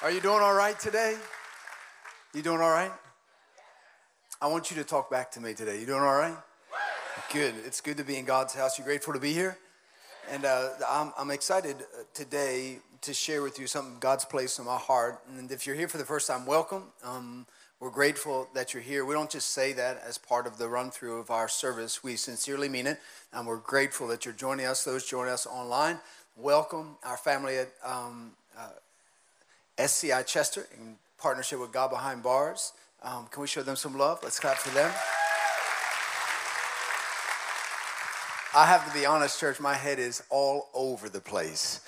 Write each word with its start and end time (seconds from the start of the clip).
Are 0.00 0.12
you 0.12 0.20
doing 0.20 0.40
all 0.40 0.54
right 0.54 0.78
today? 0.78 1.16
You 2.32 2.40
doing 2.40 2.60
all 2.60 2.70
right? 2.70 2.92
I 4.40 4.46
want 4.46 4.70
you 4.70 4.76
to 4.76 4.84
talk 4.84 5.10
back 5.10 5.32
to 5.32 5.40
me 5.40 5.54
today. 5.54 5.80
You 5.80 5.86
doing 5.86 6.02
all 6.02 6.14
right? 6.14 6.36
Good. 7.32 7.56
It's 7.66 7.80
good 7.80 7.96
to 7.96 8.04
be 8.04 8.16
in 8.16 8.24
God's 8.24 8.54
house. 8.54 8.78
You 8.78 8.84
grateful 8.84 9.12
to 9.12 9.18
be 9.18 9.32
here? 9.32 9.58
And 10.30 10.44
uh, 10.44 10.68
I'm, 10.88 11.12
I'm 11.18 11.32
excited 11.32 11.78
uh, 11.78 12.04
today 12.14 12.78
to 13.00 13.12
share 13.12 13.42
with 13.42 13.58
you 13.58 13.66
something 13.66 13.96
God's 13.98 14.24
placed 14.24 14.60
in 14.60 14.66
my 14.66 14.76
heart. 14.76 15.20
And 15.36 15.50
if 15.50 15.66
you're 15.66 15.74
here 15.74 15.88
for 15.88 15.98
the 15.98 16.04
first 16.04 16.28
time, 16.28 16.46
welcome. 16.46 16.84
Um, 17.02 17.44
we're 17.80 17.90
grateful 17.90 18.48
that 18.54 18.72
you're 18.72 18.84
here. 18.84 19.04
We 19.04 19.14
don't 19.14 19.30
just 19.30 19.50
say 19.50 19.72
that 19.72 20.00
as 20.06 20.16
part 20.16 20.46
of 20.46 20.58
the 20.58 20.68
run 20.68 20.92
through 20.92 21.18
of 21.18 21.32
our 21.32 21.48
service, 21.48 22.04
we 22.04 22.14
sincerely 22.14 22.68
mean 22.68 22.86
it. 22.86 23.00
And 23.32 23.48
we're 23.48 23.56
grateful 23.56 24.06
that 24.08 24.24
you're 24.24 24.32
joining 24.32 24.66
us. 24.66 24.84
Those 24.84 25.04
joining 25.04 25.32
us 25.32 25.44
online, 25.44 25.98
welcome. 26.36 26.98
Our 27.04 27.16
family 27.16 27.58
at 27.58 27.72
um, 27.84 28.30
uh, 28.56 28.68
SCI 29.78 30.22
Chester 30.24 30.66
in 30.78 30.96
partnership 31.18 31.60
with 31.60 31.72
God 31.72 31.90
Behind 31.90 32.22
Bars. 32.22 32.72
Um, 33.02 33.26
can 33.30 33.40
we 33.40 33.46
show 33.46 33.62
them 33.62 33.76
some 33.76 33.96
love? 33.96 34.20
Let's 34.22 34.40
clap 34.40 34.56
for 34.56 34.70
them. 34.70 34.92
I 38.54 38.66
have 38.66 38.86
to 38.88 38.98
be 38.98 39.06
honest, 39.06 39.38
church, 39.38 39.60
my 39.60 39.74
head 39.74 39.98
is 39.98 40.22
all 40.30 40.68
over 40.74 41.08
the 41.08 41.20
place. 41.20 41.80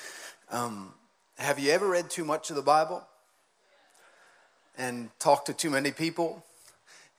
Um, 0.51 0.93
have 1.39 1.59
you 1.59 1.73
ever 1.73 1.89
read 1.89 2.11
too 2.11 2.25
much 2.25 2.51
of 2.51 2.57
the 2.57 2.63
Bible 2.63 3.03
and 4.79 5.09
talked 5.19 5.47
to 5.47 5.53
too 5.53 5.71
many 5.71 5.91
people? 5.91 6.45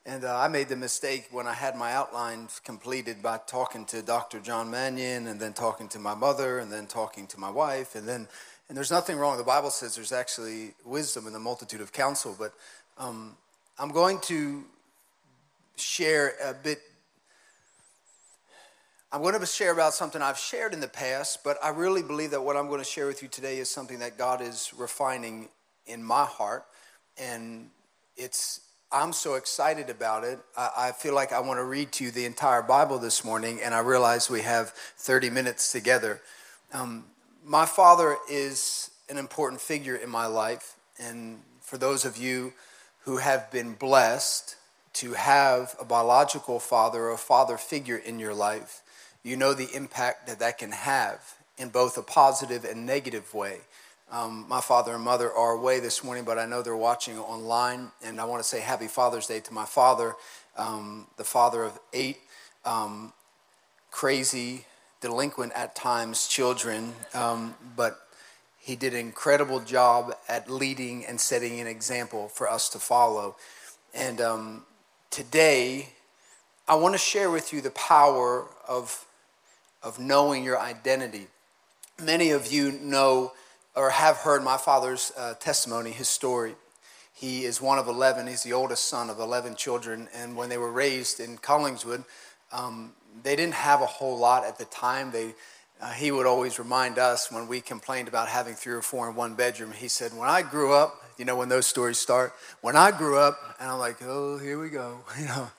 And 0.06 0.24
uh, 0.24 0.40
I 0.40 0.48
made 0.48 0.70
the 0.70 0.76
mistake 0.76 1.28
when 1.32 1.48
I 1.48 1.54
had 1.54 1.76
my 1.76 1.92
outline 1.94 2.48
completed 2.64 3.22
by 3.22 3.40
talking 3.46 3.86
to 3.86 4.02
Dr. 4.02 4.40
John 4.40 4.72
Mannion 4.72 5.28
and 5.28 5.40
then 5.40 5.54
talking 5.54 5.88
to 5.90 6.00
my 6.00 6.16
mother 6.16 6.60
and 6.60 6.72
then 6.72 6.88
talking 6.88 7.28
to 7.28 7.40
my 7.40 7.50
wife 7.50 7.96
and 7.96 8.08
then 8.08 8.28
and 8.72 8.78
there's 8.78 8.90
nothing 8.90 9.18
wrong. 9.18 9.36
The 9.36 9.44
Bible 9.44 9.70
says 9.70 9.96
there's 9.96 10.14
actually 10.14 10.72
wisdom 10.86 11.28
in 11.28 11.34
the 11.34 11.40
multitude 11.40 11.82
of 11.82 11.92
counsel. 11.92 12.34
But 12.40 12.54
um, 12.98 13.36
I'm 13.78 13.90
going 13.90 14.22
to 14.28 14.64
share 15.76 16.36
a 16.42 16.54
bit. 16.54 16.80
I'm 19.12 19.22
going 19.22 19.38
to 19.38 19.46
share 19.46 19.74
about 19.74 19.94
something 19.94 20.22
I've 20.22 20.38
shared 20.38 20.74
in 20.74 20.80
the 20.80 20.88
past, 20.88 21.44
but 21.44 21.58
I 21.62 21.68
really 21.68 22.02
believe 22.02 22.32
that 22.32 22.44
what 22.44 22.56
I'm 22.56 22.68
going 22.68 22.80
to 22.80 22.86
share 22.86 23.08
with 23.08 23.22
you 23.22 23.28
today 23.28 23.58
is 23.58 23.70
something 23.70 24.00
that 24.00 24.18
God 24.18 24.40
is 24.40 24.72
refining 24.78 25.50
in 25.86 26.02
my 26.02 26.24
heart. 26.24 26.64
And 27.18 27.72
it's 28.16 28.62
I'm 28.90 29.12
so 29.12 29.34
excited 29.34 29.90
about 29.90 30.24
it. 30.24 30.40
I, 30.56 30.94
feel 30.94 31.14
like 31.14 31.34
I 31.34 31.42
want 31.42 31.60
to 31.60 31.66
read 31.66 31.92
to 31.94 32.06
you 32.06 32.12
the 32.12 32.24
entire 32.24 32.62
Bible 32.62 33.00
this 33.00 33.26
morning, 33.26 33.60
and 33.62 33.76
I 33.76 33.80
realize 33.80 34.30
we 34.30 34.44
have 34.44 34.70
30 34.70 35.30
minutes 35.30 35.74
together. 35.74 36.22
Um, 36.72 37.04
my 37.46 37.66
father 37.66 38.18
is 38.30 38.92
an 39.10 39.18
important 39.18 39.62
figure 39.62 39.96
in 39.96 40.10
my 40.10 40.26
life. 40.26 40.76
And 41.00 41.40
for 41.62 41.78
those 41.78 42.06
of 42.06 42.18
you 42.18 42.54
who 43.04 43.18
have 43.18 43.52
been 43.52 43.74
blessed 43.74 44.56
to 44.94 45.14
have 45.14 45.76
a 45.80 45.86
biological 45.86 46.60
father 46.60 47.06
or 47.06 47.14
a 47.14 47.18
father 47.18 47.58
figure 47.58 47.98
in 47.98 48.20
your 48.20 48.34
life, 48.34 48.82
you 49.24 49.36
know 49.36 49.54
the 49.54 49.70
impact 49.76 50.28
that 50.28 50.40
that 50.40 50.58
can 50.58 50.72
have 50.72 51.36
in 51.58 51.70
both 51.70 51.98
a 51.98 52.02
positive 52.02 52.66
and 52.66 52.86
negative 52.86 53.34
way. 53.34 53.60
Um, 54.12 54.46
my 54.50 54.60
father 54.60 54.96
and 54.96 55.04
mother 55.04 55.32
are 55.32 55.52
away 55.52 55.80
this 55.80 56.04
morning, 56.04 56.26
but 56.26 56.38
I 56.38 56.46
know 56.46 56.62
they're 56.62 56.76
watching 56.76 57.18
online. 57.18 57.92
And 58.04 58.20
I 58.20 58.26
want 58.26 58.44
to 58.44 58.48
say 58.48 58.60
Happy 58.60 58.88
Father's 58.88 59.28
Day 59.28 59.40
to 59.40 59.54
my 59.54 59.66
father, 59.66 60.16
um, 60.58 61.08
the 61.18 61.24
father 61.24 61.64
of 61.64 61.80
eight 61.94 62.20
um, 62.66 63.14
crazy, 63.90 64.66
delinquent 65.02 65.52
at 65.54 65.76
times 65.76 66.28
children, 66.28 66.94
um, 67.14 67.56
but 67.76 68.00
he 68.60 68.76
did 68.76 68.94
an 68.94 69.00
incredible 69.00 69.60
job 69.60 70.14
at 70.30 70.50
leading 70.50 71.06
and 71.06 71.20
setting 71.20 71.60
an 71.60 71.68
example 71.68 72.28
for 72.28 72.50
us 72.50 72.70
to 72.70 72.80
follow. 72.80 73.36
And 73.94 74.22
um, 74.22 74.64
today, 75.10 75.90
I 76.68 76.76
want 76.76 76.94
to 76.94 77.00
share 77.00 77.32
with 77.32 77.52
you 77.52 77.60
the 77.62 77.72
power 77.72 78.48
of, 78.68 79.06
of 79.82 80.00
knowing 80.00 80.44
your 80.44 80.60
identity. 80.60 81.28
Many 82.02 82.30
of 82.30 82.52
you 82.52 82.72
know 82.72 83.34
or 83.76 83.90
have 83.90 84.18
heard 84.18 84.44
my 84.44 84.58
father's 84.58 85.12
uh, 85.18 85.34
testimony, 85.36 85.92
his 85.92 86.10
story. 86.10 86.56
He 87.14 87.46
is 87.46 87.62
one 87.62 87.78
of 87.78 87.88
11. 87.88 88.28
He's 88.28 88.44
the 88.44 88.54
oldest 88.54 88.86
son 88.86 89.10
of 89.10 89.20
11 89.20 89.56
children. 89.56 90.08
And 90.14 90.36
when 90.36 90.50
they 90.50 90.58
were 90.58 90.72
raised 90.72 91.20
in 91.20 91.38
Collingswood, 91.38 92.04
um, 92.52 92.94
they 93.24 93.36
didn't 93.36 93.54
have 93.54 93.82
a 93.82 93.86
whole 93.86 94.18
lot 94.18 94.46
at 94.46 94.58
the 94.58 94.66
time. 94.66 95.12
They, 95.12 95.34
uh, 95.82 95.92
he 95.92 96.12
would 96.12 96.26
always 96.26 96.60
remind 96.60 96.98
us 96.98 97.32
when 97.32 97.48
we 97.48 97.62
complained 97.62 98.08
about 98.08 98.28
having 98.28 98.54
three 98.54 98.74
or 98.74 98.82
four 98.82 99.10
in 99.10 99.16
one 99.16 99.36
bedroom. 99.36 99.72
He 99.72 99.88
said, 99.88 100.14
When 100.14 100.30
I 100.30 100.42
grew 100.42 100.74
up, 100.74 101.02
you 101.18 101.26
know, 101.26 101.36
when 101.36 101.50
those 101.50 101.66
stories 101.66 101.98
start, 101.98 102.34
when 102.62 102.76
I 102.76 102.92
grew 102.92 103.18
up, 103.18 103.38
and 103.60 103.70
I'm 103.70 103.80
like, 103.80 103.98
Oh, 104.02 104.38
here 104.38 104.60
we 104.60 104.70
go, 104.70 105.00
you 105.20 105.26
know. 105.26 105.50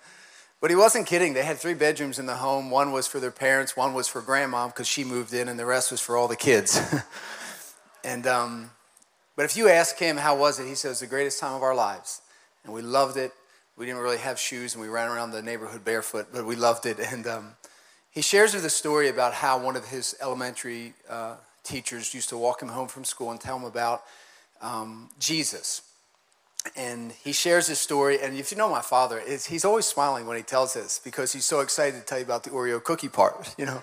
But 0.61 0.71
he 0.71 0.77
wasn't 0.77 1.09
kidding. 1.09 1.35
They 1.35 1.43
had 1.43 1.59
three 1.59 1.75
bedrooms 1.75 2.21
in 2.21 2.27
the 2.27 2.37
home. 2.37 2.71
One 2.71 2.93
was 2.93 3.09
for 3.09 3.19
their 3.19 3.33
parents, 3.33 3.77
one 3.77 3.95
was 3.95 4.07
for 4.07 4.23
grandma 4.23 4.69
because 4.69 4.87
she 4.87 5.03
moved 5.03 5.35
in, 5.35 5.49
and 5.49 5.59
the 5.59 5.67
rest 5.67 5.91
was 5.91 6.01
for 6.01 6.17
all 6.17 6.29
the 6.29 6.37
kids. 6.37 6.81
and, 8.05 8.27
um, 8.29 8.71
but 9.35 9.45
if 9.45 9.57
you 9.57 9.69
ask 9.69 9.99
him, 9.99 10.17
how 10.17 10.37
was 10.37 10.61
it? 10.61 10.69
He 10.69 10.77
says, 10.77 11.01
the 11.01 11.07
greatest 11.09 11.41
time 11.41 11.55
of 11.55 11.63
our 11.63 11.75
lives. 11.75 12.21
And 12.65 12.73
we 12.73 12.81
loved 12.81 13.17
it. 13.17 13.33
We 13.77 13.87
didn't 13.87 14.01
really 14.01 14.19
have 14.19 14.39
shoes, 14.39 14.75
and 14.75 14.83
we 14.83 14.89
ran 14.89 15.11
around 15.11 15.31
the 15.31 15.43
neighborhood 15.43 15.85
barefoot, 15.85 16.29
but 16.33 16.45
we 16.45 16.57
loved 16.57 16.85
it. 16.85 16.99
And 16.99 17.27
um, 17.27 17.53
he 18.11 18.21
shares 18.21 18.55
with 18.55 18.65
a 18.65 18.71
story 18.71 19.09
about 19.09 19.33
how 19.33 19.59
one 19.59 19.77
of 19.77 19.89
his 19.89 20.15
elementary 20.21 20.93
uh, 21.09 21.37
teachers 21.65 22.13
used 22.13 22.29
to 22.29 22.37
walk 22.37 22.61
him 22.61 22.69
home 22.69 22.89
from 22.89 23.05
school 23.05 23.31
and 23.31 23.41
tell 23.41 23.57
him 23.57 23.65
about 23.65 24.03
um, 24.61 25.09
Jesus. 25.19 25.83
And 26.77 27.13
he 27.13 27.33
shares 27.33 27.67
this 27.67 27.81
story, 27.81 28.21
and 28.21 28.37
if 28.37 28.53
you 28.53 28.59
know 28.59 28.69
my 28.69 28.83
father, 28.83 29.21
he's 29.27 29.65
always 29.65 29.87
smiling 29.87 30.27
when 30.27 30.37
he 30.37 30.43
tells 30.43 30.75
this 30.75 31.01
because 31.03 31.33
he's 31.33 31.47
so 31.47 31.61
excited 31.61 31.99
to 31.99 32.05
tell 32.05 32.19
you 32.19 32.25
about 32.25 32.45
the 32.45 32.51
Oreo 32.51 32.83
cookie 32.83 33.09
part, 33.09 33.55
you 33.59 33.67
know. 33.67 33.83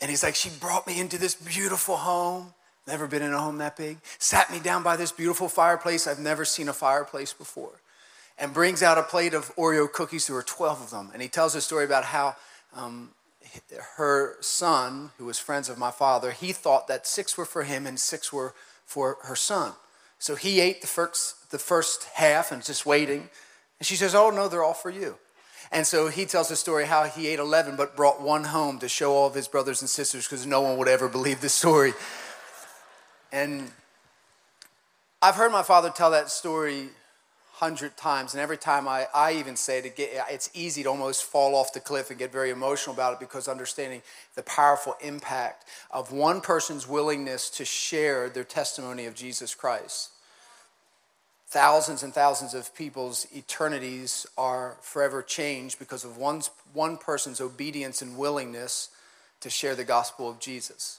And 0.00 0.10
he's 0.10 0.22
like, 0.22 0.34
She 0.34 0.48
brought 0.48 0.86
me 0.86 0.98
into 0.98 1.18
this 1.18 1.34
beautiful 1.34 1.98
home. 1.98 2.54
Never 2.88 3.06
been 3.06 3.22
in 3.22 3.32
a 3.32 3.38
home 3.38 3.58
that 3.58 3.76
big. 3.76 3.98
Sat 4.18 4.50
me 4.50 4.58
down 4.58 4.82
by 4.82 4.96
this 4.96 5.12
beautiful 5.12 5.48
fireplace. 5.48 6.06
I've 6.06 6.18
never 6.18 6.44
seen 6.44 6.68
a 6.68 6.72
fireplace 6.72 7.32
before 7.32 7.80
and 8.40 8.54
brings 8.54 8.82
out 8.82 8.98
a 8.98 9.02
plate 9.02 9.34
of 9.34 9.54
Oreo 9.54 9.90
cookies. 9.90 10.26
There 10.26 10.34
were 10.34 10.42
12 10.42 10.80
of 10.80 10.90
them. 10.90 11.10
And 11.12 11.20
he 11.20 11.28
tells 11.28 11.54
a 11.54 11.60
story 11.60 11.84
about 11.84 12.04
how 12.04 12.36
um, 12.74 13.10
her 13.96 14.36
son, 14.40 15.10
who 15.18 15.26
was 15.26 15.38
friends 15.38 15.68
of 15.68 15.76
my 15.76 15.90
father, 15.90 16.32
he 16.32 16.52
thought 16.52 16.88
that 16.88 17.06
six 17.06 17.36
were 17.36 17.44
for 17.44 17.64
him 17.64 17.86
and 17.86 18.00
six 18.00 18.32
were 18.32 18.54
for 18.86 19.18
her 19.24 19.36
son. 19.36 19.72
So 20.18 20.36
he 20.36 20.60
ate 20.60 20.80
the 20.80 20.86
first, 20.86 21.50
the 21.50 21.58
first 21.58 22.04
half 22.14 22.50
and 22.50 22.64
just 22.64 22.86
waiting. 22.86 23.28
And 23.78 23.86
she 23.86 23.96
says, 23.96 24.14
Oh, 24.14 24.30
no, 24.30 24.48
they're 24.48 24.64
all 24.64 24.74
for 24.74 24.90
you. 24.90 25.16
And 25.70 25.86
so 25.86 26.08
he 26.08 26.24
tells 26.24 26.50
a 26.50 26.56
story 26.56 26.86
how 26.86 27.04
he 27.04 27.28
ate 27.28 27.38
11 27.38 27.76
but 27.76 27.94
brought 27.94 28.20
one 28.20 28.44
home 28.44 28.78
to 28.80 28.88
show 28.88 29.12
all 29.12 29.28
of 29.28 29.34
his 29.34 29.48
brothers 29.48 29.82
and 29.82 29.88
sisters 29.88 30.26
because 30.26 30.46
no 30.46 30.62
one 30.62 30.78
would 30.78 30.88
ever 30.88 31.08
believe 31.08 31.40
this 31.40 31.52
story. 31.52 31.92
And 33.32 33.70
I've 35.22 35.36
heard 35.36 35.52
my 35.52 35.62
father 35.62 35.90
tell 35.90 36.10
that 36.10 36.30
story 36.30 36.88
hundred 37.60 37.94
times, 37.94 38.32
and 38.32 38.40
every 38.40 38.56
time 38.56 38.88
I, 38.88 39.06
I 39.14 39.34
even 39.34 39.54
say 39.54 39.78
it, 39.80 39.94
it's 39.98 40.48
easy 40.54 40.82
to 40.82 40.88
almost 40.88 41.24
fall 41.24 41.54
off 41.54 41.74
the 41.74 41.80
cliff 41.80 42.08
and 42.08 42.18
get 42.18 42.32
very 42.32 42.48
emotional 42.48 42.94
about 42.94 43.12
it 43.12 43.20
because 43.20 43.48
understanding 43.48 44.00
the 44.34 44.42
powerful 44.42 44.96
impact 45.02 45.66
of 45.90 46.10
one 46.10 46.40
person's 46.40 46.88
willingness 46.88 47.50
to 47.50 47.66
share 47.66 48.30
their 48.30 48.44
testimony 48.44 49.04
of 49.04 49.14
Jesus 49.14 49.54
Christ. 49.54 50.08
Thousands 51.48 52.02
and 52.02 52.14
thousands 52.14 52.54
of 52.54 52.74
people's 52.74 53.26
eternities 53.36 54.26
are 54.38 54.78
forever 54.80 55.20
changed 55.20 55.78
because 55.78 56.02
of 56.02 56.16
one, 56.16 56.40
one 56.72 56.96
person's 56.96 57.42
obedience 57.42 58.00
and 58.00 58.16
willingness 58.16 58.88
to 59.40 59.50
share 59.50 59.74
the 59.74 59.84
gospel 59.84 60.30
of 60.30 60.40
Jesus. 60.40 60.98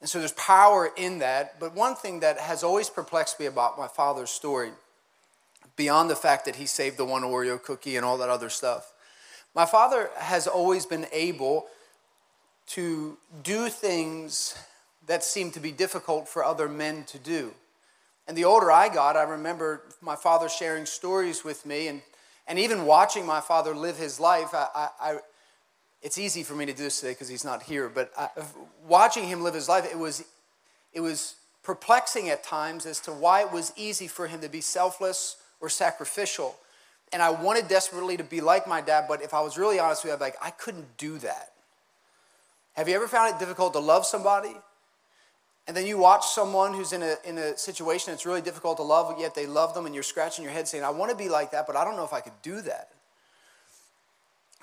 And 0.00 0.10
so 0.10 0.18
there's 0.18 0.32
power 0.32 0.90
in 0.96 1.20
that. 1.20 1.60
But 1.60 1.76
one 1.76 1.94
thing 1.94 2.20
that 2.20 2.38
has 2.38 2.64
always 2.64 2.90
perplexed 2.90 3.38
me 3.38 3.46
about 3.46 3.78
my 3.78 3.86
father's 3.86 4.30
story 4.30 4.70
beyond 5.76 6.10
the 6.10 6.16
fact 6.16 6.44
that 6.44 6.56
he 6.56 6.66
saved 6.66 6.96
the 6.96 7.04
one 7.04 7.22
Oreo 7.22 7.62
cookie 7.62 7.96
and 7.96 8.04
all 8.04 8.18
that 8.18 8.28
other 8.28 8.48
stuff. 8.48 8.92
My 9.54 9.66
father 9.66 10.10
has 10.16 10.46
always 10.46 10.86
been 10.86 11.06
able 11.12 11.66
to 12.68 13.18
do 13.42 13.68
things 13.68 14.56
that 15.06 15.24
seemed 15.24 15.54
to 15.54 15.60
be 15.60 15.72
difficult 15.72 16.28
for 16.28 16.44
other 16.44 16.68
men 16.68 17.04
to 17.04 17.18
do. 17.18 17.52
And 18.26 18.36
the 18.36 18.44
older 18.44 18.70
I 18.70 18.88
got, 18.88 19.16
I 19.16 19.24
remember 19.24 19.82
my 20.00 20.16
father 20.16 20.48
sharing 20.48 20.86
stories 20.86 21.44
with 21.44 21.66
me 21.66 21.88
and, 21.88 22.02
and 22.46 22.58
even 22.58 22.86
watching 22.86 23.26
my 23.26 23.40
father 23.40 23.74
live 23.74 23.98
his 23.98 24.20
life. 24.20 24.54
I, 24.54 24.68
I, 24.74 24.88
I 25.00 25.18
it's 26.02 26.18
easy 26.18 26.42
for 26.42 26.54
me 26.54 26.66
to 26.66 26.72
do 26.72 26.84
this 26.84 27.00
today 27.00 27.12
because 27.12 27.28
he's 27.28 27.44
not 27.44 27.64
here, 27.64 27.88
but 27.88 28.12
I, 28.16 28.28
watching 28.86 29.24
him 29.24 29.42
live 29.42 29.54
his 29.54 29.68
life, 29.68 29.84
it 29.90 29.98
was, 29.98 30.24
it 30.92 31.00
was 31.00 31.36
perplexing 31.62 32.28
at 32.28 32.42
times 32.42 32.86
as 32.86 33.00
to 33.00 33.12
why 33.12 33.42
it 33.42 33.52
was 33.52 33.72
easy 33.76 34.08
for 34.08 34.26
him 34.26 34.40
to 34.40 34.48
be 34.48 34.60
selfless 34.60 35.36
or 35.62 35.70
sacrificial. 35.70 36.54
And 37.12 37.22
I 37.22 37.30
wanted 37.30 37.68
desperately 37.68 38.18
to 38.18 38.24
be 38.24 38.42
like 38.42 38.66
my 38.66 38.82
dad, 38.82 39.04
but 39.08 39.22
if 39.22 39.32
I 39.32 39.40
was 39.40 39.56
really 39.56 39.78
honest 39.78 40.04
with 40.04 40.10
you, 40.10 40.14
I'd 40.14 40.18
be 40.18 40.24
like, 40.24 40.36
I 40.42 40.50
couldn't 40.50 40.98
do 40.98 41.18
that. 41.18 41.52
Have 42.74 42.88
you 42.88 42.94
ever 42.94 43.08
found 43.08 43.34
it 43.34 43.38
difficult 43.38 43.72
to 43.74 43.78
love 43.78 44.04
somebody 44.04 44.54
And 45.66 45.76
then 45.76 45.86
you 45.86 45.96
watch 45.96 46.26
someone 46.26 46.74
who's 46.74 46.92
in 46.92 47.02
a, 47.02 47.14
in 47.24 47.38
a 47.38 47.56
situation 47.56 48.12
that's 48.12 48.26
really 48.26 48.40
difficult 48.40 48.78
to 48.78 48.82
love, 48.82 49.14
yet 49.18 49.34
they 49.34 49.46
love 49.46 49.74
them, 49.74 49.86
and 49.86 49.94
you're 49.94 50.02
scratching 50.02 50.42
your 50.42 50.52
head 50.52 50.66
saying, 50.66 50.82
I 50.82 50.90
want 50.90 51.10
to 51.10 51.16
be 51.16 51.28
like 51.28 51.52
that, 51.52 51.66
but 51.66 51.76
I 51.76 51.84
don't 51.84 51.96
know 51.96 52.04
if 52.04 52.12
I 52.12 52.20
could 52.20 52.32
do 52.42 52.60
that. 52.62 52.88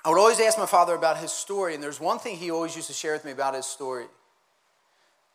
I 0.04 0.10
would 0.10 0.18
always 0.18 0.40
ask 0.40 0.58
my 0.58 0.66
father 0.66 0.94
about 0.94 1.18
his 1.18 1.32
story, 1.32 1.74
and 1.74 1.82
there's 1.82 2.00
one 2.00 2.18
thing 2.18 2.36
he 2.36 2.50
always 2.50 2.76
used 2.76 2.88
to 2.88 2.94
share 2.94 3.14
with 3.14 3.24
me 3.24 3.32
about 3.32 3.54
his 3.54 3.66
story. 3.66 4.06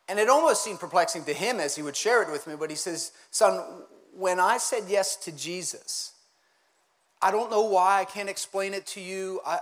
And 0.08 0.20
it 0.20 0.30
almost 0.30 0.64
seemed 0.64 0.80
perplexing 0.80 1.26
to 1.26 1.34
him 1.34 1.60
as 1.60 1.76
he 1.76 1.82
would 1.82 1.96
share 1.96 2.22
it 2.22 2.32
with 2.32 2.46
me, 2.46 2.56
but 2.56 2.70
he 2.70 2.76
says, 2.76 3.12
Son, 3.32 3.64
when 4.18 4.40
I 4.40 4.58
said 4.58 4.84
yes 4.88 5.16
to 5.18 5.32
Jesus, 5.32 6.14
I 7.22 7.32
don't 7.32 7.50
know 7.50 7.64
why, 7.64 8.02
I 8.02 8.06
can't 8.06 8.30
explain 8.30 8.74
it 8.74 8.86
to 8.88 9.02
you. 9.02 9.42
I, 9.46 9.60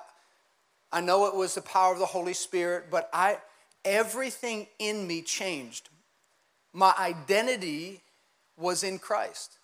I 0.91 1.01
know 1.01 1.27
it 1.27 1.35
was 1.35 1.55
the 1.55 1.61
power 1.61 1.93
of 1.93 1.99
the 1.99 2.05
Holy 2.05 2.33
Spirit, 2.33 2.85
but 2.91 3.09
I 3.13 3.37
everything 3.85 4.67
in 4.79 5.05
me 5.07 5.21
changed 5.21 5.89
my 6.73 6.93
identity 6.97 8.01
was 8.57 8.83
in 8.83 8.97
Christ, 8.97 9.57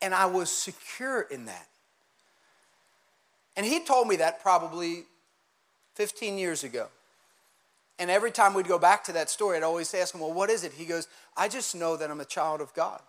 and 0.00 0.14
I 0.14 0.26
was 0.26 0.50
secure 0.50 1.22
in 1.22 1.46
that. 1.46 1.66
And 3.56 3.66
he 3.66 3.80
told 3.84 4.08
me 4.08 4.16
that 4.16 4.40
probably 4.40 5.04
15 5.96 6.38
years 6.38 6.64
ago. 6.64 6.88
And 7.98 8.10
every 8.10 8.30
time 8.30 8.54
we'd 8.54 8.66
go 8.66 8.78
back 8.78 9.04
to 9.04 9.12
that 9.12 9.28
story, 9.28 9.56
I'd 9.56 9.62
always 9.62 9.92
ask 9.92 10.14
him, 10.14 10.20
Well, 10.20 10.32
what 10.32 10.48
is 10.48 10.64
it? 10.64 10.72
He 10.72 10.86
goes, 10.86 11.08
I 11.36 11.48
just 11.48 11.74
know 11.74 11.96
that 11.96 12.10
I'm 12.10 12.20
a 12.20 12.24
child 12.24 12.60
of 12.60 12.72
God. 12.74 13.00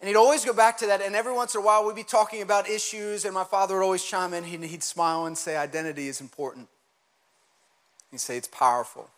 And 0.00 0.08
he'd 0.08 0.16
always 0.16 0.44
go 0.44 0.52
back 0.52 0.78
to 0.78 0.86
that, 0.86 1.02
and 1.02 1.16
every 1.16 1.32
once 1.32 1.54
in 1.54 1.60
a 1.60 1.64
while 1.64 1.84
we'd 1.84 1.96
be 1.96 2.04
talking 2.04 2.40
about 2.40 2.68
issues, 2.68 3.24
and 3.24 3.34
my 3.34 3.44
father 3.44 3.74
would 3.76 3.82
always 3.82 4.04
chime 4.04 4.32
in, 4.32 4.44
and 4.44 4.64
he'd 4.64 4.82
smile 4.82 5.26
and 5.26 5.36
say, 5.36 5.56
Identity 5.56 6.08
is 6.08 6.20
important. 6.20 6.68
He'd 8.10 8.20
say, 8.20 8.36
It's 8.36 8.48
powerful. 8.48 9.10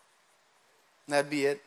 And 1.05 1.13
that'd 1.13 1.29
be 1.29 1.45
it. 1.45 1.61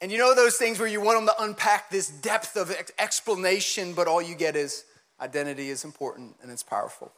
And 0.00 0.10
you 0.10 0.18
know 0.18 0.34
those 0.34 0.56
things 0.56 0.80
where 0.80 0.88
you 0.88 1.00
want 1.00 1.18
them 1.18 1.28
to 1.28 1.42
unpack 1.42 1.90
this 1.90 2.08
depth 2.08 2.56
of 2.56 2.74
explanation, 2.98 3.94
but 3.94 4.08
all 4.08 4.20
you 4.20 4.34
get 4.34 4.56
is 4.56 4.84
identity 5.20 5.68
is 5.68 5.84
important 5.84 6.34
and 6.42 6.50
it's 6.50 6.64
powerful. 6.64 7.12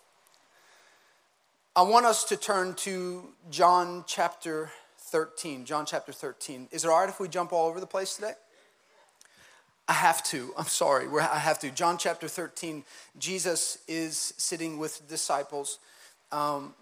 I 1.74 1.82
want 1.82 2.04
us 2.04 2.24
to 2.24 2.36
turn 2.36 2.74
to 2.74 3.24
John 3.50 4.04
chapter 4.06 4.70
13. 4.98 5.64
John 5.64 5.86
chapter 5.86 6.12
13. 6.12 6.68
Is 6.70 6.84
it 6.84 6.88
all 6.88 7.00
right 7.00 7.08
if 7.08 7.18
we 7.18 7.26
jump 7.26 7.52
all 7.52 7.68
over 7.68 7.80
the 7.80 7.86
place 7.86 8.16
today? 8.16 8.34
I 9.88 9.92
have 9.92 10.22
to. 10.24 10.52
I'm 10.56 10.64
sorry. 10.64 11.06
I 11.20 11.38
have 11.38 11.58
to. 11.60 11.70
John 11.70 11.98
chapter 11.98 12.26
13. 12.26 12.84
Jesus 13.18 13.78
is 13.86 14.34
sitting 14.36 14.78
with 14.78 15.06
disciples. 15.08 15.78
Um, 16.32 16.74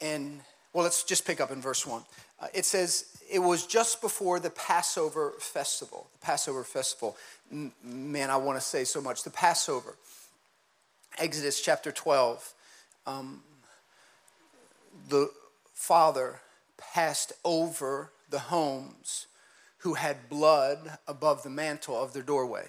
and, 0.00 0.40
well, 0.72 0.84
let's 0.84 1.02
just 1.02 1.26
pick 1.26 1.40
up 1.40 1.50
in 1.50 1.60
verse 1.60 1.86
1. 1.86 2.02
Uh, 2.40 2.46
it 2.54 2.64
says, 2.64 3.06
it 3.30 3.40
was 3.40 3.66
just 3.66 4.00
before 4.00 4.38
the 4.38 4.50
Passover 4.50 5.32
festival. 5.38 6.06
The 6.20 6.26
Passover 6.26 6.62
festival. 6.62 7.16
Man, 7.82 8.30
I 8.30 8.36
want 8.36 8.58
to 8.58 8.64
say 8.64 8.84
so 8.84 9.00
much. 9.00 9.24
The 9.24 9.30
Passover. 9.30 9.96
Exodus 11.18 11.60
chapter 11.60 11.90
12. 11.90 12.54
Um, 13.06 13.42
the 15.08 15.28
father 15.72 16.40
passed 16.78 17.32
over 17.44 18.10
the 18.30 18.38
homes 18.38 19.26
who 19.84 19.94
had 19.94 20.30
blood 20.30 20.96
above 21.06 21.42
the 21.42 21.50
mantle 21.50 21.94
of 21.94 22.14
their 22.14 22.22
doorway. 22.22 22.66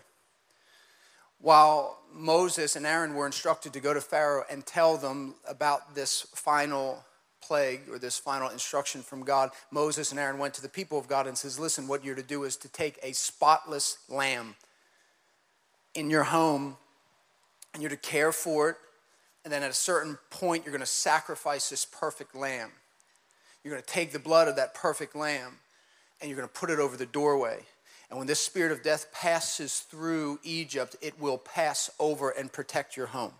While 1.39 2.01
Moses 2.13 2.75
and 2.75 2.85
Aaron 2.85 3.15
were 3.15 3.25
instructed 3.25 3.71
to 3.71 3.79
go 3.79 3.93
to 3.93 4.01
Pharaoh 4.01 4.43
and 4.51 4.65
tell 4.65 4.97
them 4.97 5.35
about 5.47 5.95
this 5.95 6.27
final 6.35 7.05
plague 7.41 7.83
or 7.89 7.99
this 7.99 8.17
final 8.17 8.49
instruction 8.49 9.01
from 9.01 9.23
God, 9.23 9.51
Moses 9.71 10.11
and 10.11 10.19
Aaron 10.19 10.39
went 10.39 10.55
to 10.55 10.61
the 10.61 10.67
people 10.67 10.99
of 10.99 11.07
God 11.07 11.25
and 11.25 11.37
says, 11.37 11.57
"Listen, 11.57 11.87
what 11.87 12.03
you're 12.03 12.15
to 12.15 12.23
do 12.23 12.43
is 12.43 12.57
to 12.57 12.67
take 12.67 12.99
a 13.01 13.13
spotless 13.13 13.97
lamb 14.09 14.57
in 15.93 16.09
your 16.09 16.23
home 16.23 16.75
and 17.73 17.81
you're 17.81 17.89
to 17.89 17.97
care 17.97 18.33
for 18.33 18.71
it, 18.71 18.77
and 19.45 19.53
then 19.53 19.63
at 19.63 19.71
a 19.71 19.73
certain 19.73 20.17
point 20.29 20.65
you're 20.65 20.73
going 20.73 20.81
to 20.81 20.85
sacrifice 20.85 21.69
this 21.69 21.85
perfect 21.85 22.35
lamb. 22.35 22.73
You're 23.63 23.73
going 23.73 23.83
to 23.83 23.89
take 23.89 24.11
the 24.11 24.19
blood 24.19 24.49
of 24.49 24.57
that 24.57 24.73
perfect 24.73 25.15
lamb 25.15 25.59
and 26.19 26.29
you're 26.29 26.37
going 26.37 26.47
to 26.47 26.53
put 26.53 26.69
it 26.69 26.79
over 26.79 26.97
the 26.97 27.05
doorway. 27.05 27.59
And 28.09 28.17
when 28.17 28.27
this 28.27 28.39
spirit 28.39 28.71
of 28.71 28.83
death 28.83 29.11
passes 29.11 29.79
through 29.79 30.39
Egypt, 30.43 30.95
it 31.01 31.19
will 31.19 31.37
pass 31.37 31.89
over 31.99 32.29
and 32.29 32.51
protect 32.51 32.95
your 32.95 33.07
home. 33.07 33.33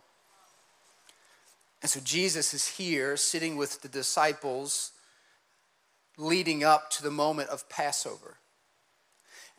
And 1.81 1.89
so 1.89 1.99
Jesus 2.03 2.53
is 2.53 2.67
here 2.67 3.15
sitting 3.15 3.57
with 3.57 3.81
the 3.81 3.87
disciples 3.87 4.91
leading 6.17 6.63
up 6.63 6.89
to 6.91 7.03
the 7.03 7.11
moment 7.11 7.49
of 7.49 7.69
Passover. 7.69 8.37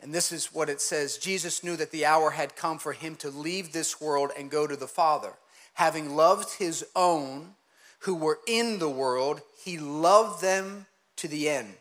And 0.01 0.13
this 0.13 0.31
is 0.31 0.53
what 0.53 0.69
it 0.69 0.81
says 0.81 1.17
Jesus 1.17 1.63
knew 1.63 1.75
that 1.77 1.91
the 1.91 2.05
hour 2.05 2.31
had 2.31 2.55
come 2.55 2.77
for 2.77 2.93
him 2.93 3.15
to 3.17 3.29
leave 3.29 3.71
this 3.71 4.01
world 4.01 4.31
and 4.37 4.51
go 4.51 4.67
to 4.67 4.75
the 4.75 4.87
Father. 4.87 5.33
Having 5.75 6.15
loved 6.15 6.57
his 6.57 6.85
own 6.95 7.55
who 7.99 8.15
were 8.15 8.39
in 8.47 8.79
the 8.79 8.89
world, 8.89 9.41
he 9.63 9.77
loved 9.77 10.41
them 10.41 10.85
to 11.17 11.27
the 11.27 11.49
end. 11.49 11.73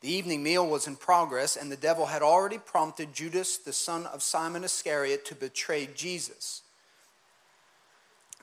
The 0.00 0.12
evening 0.12 0.42
meal 0.42 0.66
was 0.66 0.86
in 0.86 0.96
progress, 0.96 1.56
and 1.56 1.72
the 1.72 1.76
devil 1.76 2.06
had 2.06 2.22
already 2.22 2.58
prompted 2.58 3.12
Judas, 3.12 3.58
the 3.58 3.72
son 3.72 4.06
of 4.06 4.22
Simon 4.22 4.62
Iscariot, 4.62 5.24
to 5.26 5.34
betray 5.34 5.88
Jesus. 5.94 6.62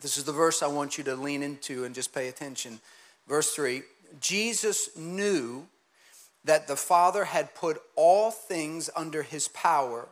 This 0.02 0.18
is 0.18 0.26
the 0.26 0.34
verse 0.34 0.62
I 0.62 0.68
want 0.68 0.98
you 0.98 1.04
to 1.06 1.16
lean 1.16 1.42
into 1.42 1.86
and 1.86 1.96
just 1.96 2.14
pay 2.14 2.28
attention. 2.28 2.80
Verse 3.28 3.54
3 3.54 3.84
Jesus 4.20 4.96
knew 4.98 5.68
that 6.44 6.68
the 6.68 6.76
Father 6.76 7.26
had 7.26 7.56
put 7.56 7.82
all 7.96 8.32
things 8.32 8.90
under 8.96 9.24
his 9.24 9.48
power 9.48 10.08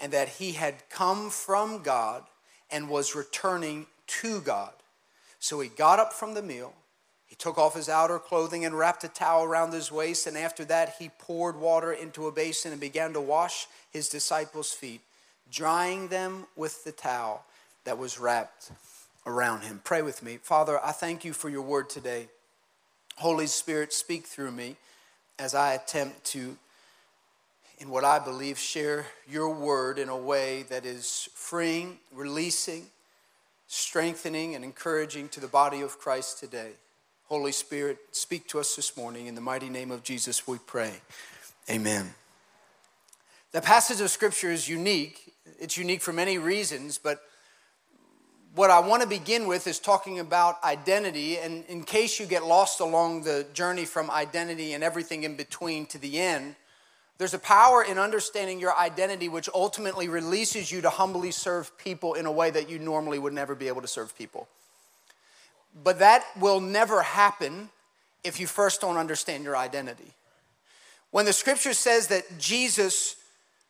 and 0.00 0.12
that 0.12 0.28
he 0.28 0.52
had 0.52 0.88
come 0.88 1.30
from 1.30 1.82
God 1.82 2.24
and 2.70 2.88
was 2.88 3.14
returning 3.14 3.86
to 4.06 4.40
God. 4.40 4.72
So 5.38 5.60
he 5.60 5.68
got 5.68 5.98
up 5.98 6.12
from 6.12 6.34
the 6.34 6.42
meal. 6.42 6.74
He 7.30 7.36
took 7.36 7.58
off 7.58 7.76
his 7.76 7.88
outer 7.88 8.18
clothing 8.18 8.64
and 8.64 8.76
wrapped 8.76 9.04
a 9.04 9.08
towel 9.08 9.44
around 9.44 9.72
his 9.72 9.92
waist. 9.92 10.26
And 10.26 10.36
after 10.36 10.64
that, 10.64 10.96
he 10.98 11.10
poured 11.16 11.56
water 11.56 11.92
into 11.92 12.26
a 12.26 12.32
basin 12.32 12.72
and 12.72 12.80
began 12.80 13.12
to 13.12 13.20
wash 13.20 13.68
his 13.92 14.08
disciples' 14.08 14.72
feet, 14.72 15.00
drying 15.48 16.08
them 16.08 16.48
with 16.56 16.82
the 16.82 16.90
towel 16.90 17.44
that 17.84 17.96
was 17.96 18.18
wrapped 18.18 18.72
around 19.26 19.62
him. 19.62 19.80
Pray 19.84 20.02
with 20.02 20.24
me. 20.24 20.38
Father, 20.42 20.84
I 20.84 20.90
thank 20.90 21.24
you 21.24 21.32
for 21.32 21.48
your 21.48 21.62
word 21.62 21.88
today. 21.88 22.26
Holy 23.18 23.46
Spirit, 23.46 23.92
speak 23.92 24.26
through 24.26 24.50
me 24.50 24.74
as 25.38 25.54
I 25.54 25.74
attempt 25.74 26.24
to, 26.24 26.56
in 27.78 27.90
what 27.90 28.02
I 28.02 28.18
believe, 28.18 28.58
share 28.58 29.06
your 29.28 29.54
word 29.54 30.00
in 30.00 30.08
a 30.08 30.16
way 30.16 30.64
that 30.64 30.84
is 30.84 31.28
freeing, 31.32 31.98
releasing, 32.12 32.86
strengthening, 33.68 34.56
and 34.56 34.64
encouraging 34.64 35.28
to 35.28 35.38
the 35.38 35.46
body 35.46 35.80
of 35.80 36.00
Christ 36.00 36.40
today. 36.40 36.72
Holy 37.30 37.52
Spirit, 37.52 37.98
speak 38.10 38.48
to 38.48 38.58
us 38.58 38.74
this 38.74 38.96
morning. 38.96 39.28
In 39.28 39.36
the 39.36 39.40
mighty 39.40 39.68
name 39.68 39.92
of 39.92 40.02
Jesus, 40.02 40.48
we 40.48 40.58
pray. 40.66 40.94
Amen. 41.70 42.12
The 43.52 43.60
passage 43.60 44.00
of 44.00 44.10
Scripture 44.10 44.50
is 44.50 44.68
unique. 44.68 45.32
It's 45.60 45.76
unique 45.76 46.02
for 46.02 46.12
many 46.12 46.38
reasons, 46.38 46.98
but 46.98 47.22
what 48.56 48.68
I 48.68 48.80
want 48.80 49.02
to 49.04 49.08
begin 49.08 49.46
with 49.46 49.68
is 49.68 49.78
talking 49.78 50.18
about 50.18 50.60
identity. 50.64 51.38
And 51.38 51.64
in 51.66 51.84
case 51.84 52.18
you 52.18 52.26
get 52.26 52.44
lost 52.44 52.80
along 52.80 53.22
the 53.22 53.46
journey 53.54 53.84
from 53.84 54.10
identity 54.10 54.72
and 54.72 54.82
everything 54.82 55.22
in 55.22 55.36
between 55.36 55.86
to 55.86 55.98
the 55.98 56.18
end, 56.18 56.56
there's 57.18 57.34
a 57.34 57.38
power 57.38 57.84
in 57.84 57.96
understanding 57.96 58.58
your 58.58 58.76
identity 58.76 59.28
which 59.28 59.48
ultimately 59.54 60.08
releases 60.08 60.72
you 60.72 60.80
to 60.80 60.90
humbly 60.90 61.30
serve 61.30 61.78
people 61.78 62.14
in 62.14 62.26
a 62.26 62.32
way 62.32 62.50
that 62.50 62.68
you 62.68 62.80
normally 62.80 63.20
would 63.20 63.32
never 63.32 63.54
be 63.54 63.68
able 63.68 63.82
to 63.82 63.88
serve 63.88 64.18
people. 64.18 64.48
But 65.74 66.00
that 66.00 66.24
will 66.38 66.60
never 66.60 67.02
happen 67.02 67.70
if 68.24 68.40
you 68.40 68.46
first 68.46 68.80
don't 68.80 68.96
understand 68.96 69.44
your 69.44 69.56
identity. 69.56 70.12
When 71.10 71.24
the 71.24 71.32
scripture 71.32 71.72
says 71.72 72.08
that 72.08 72.38
Jesus 72.38 73.16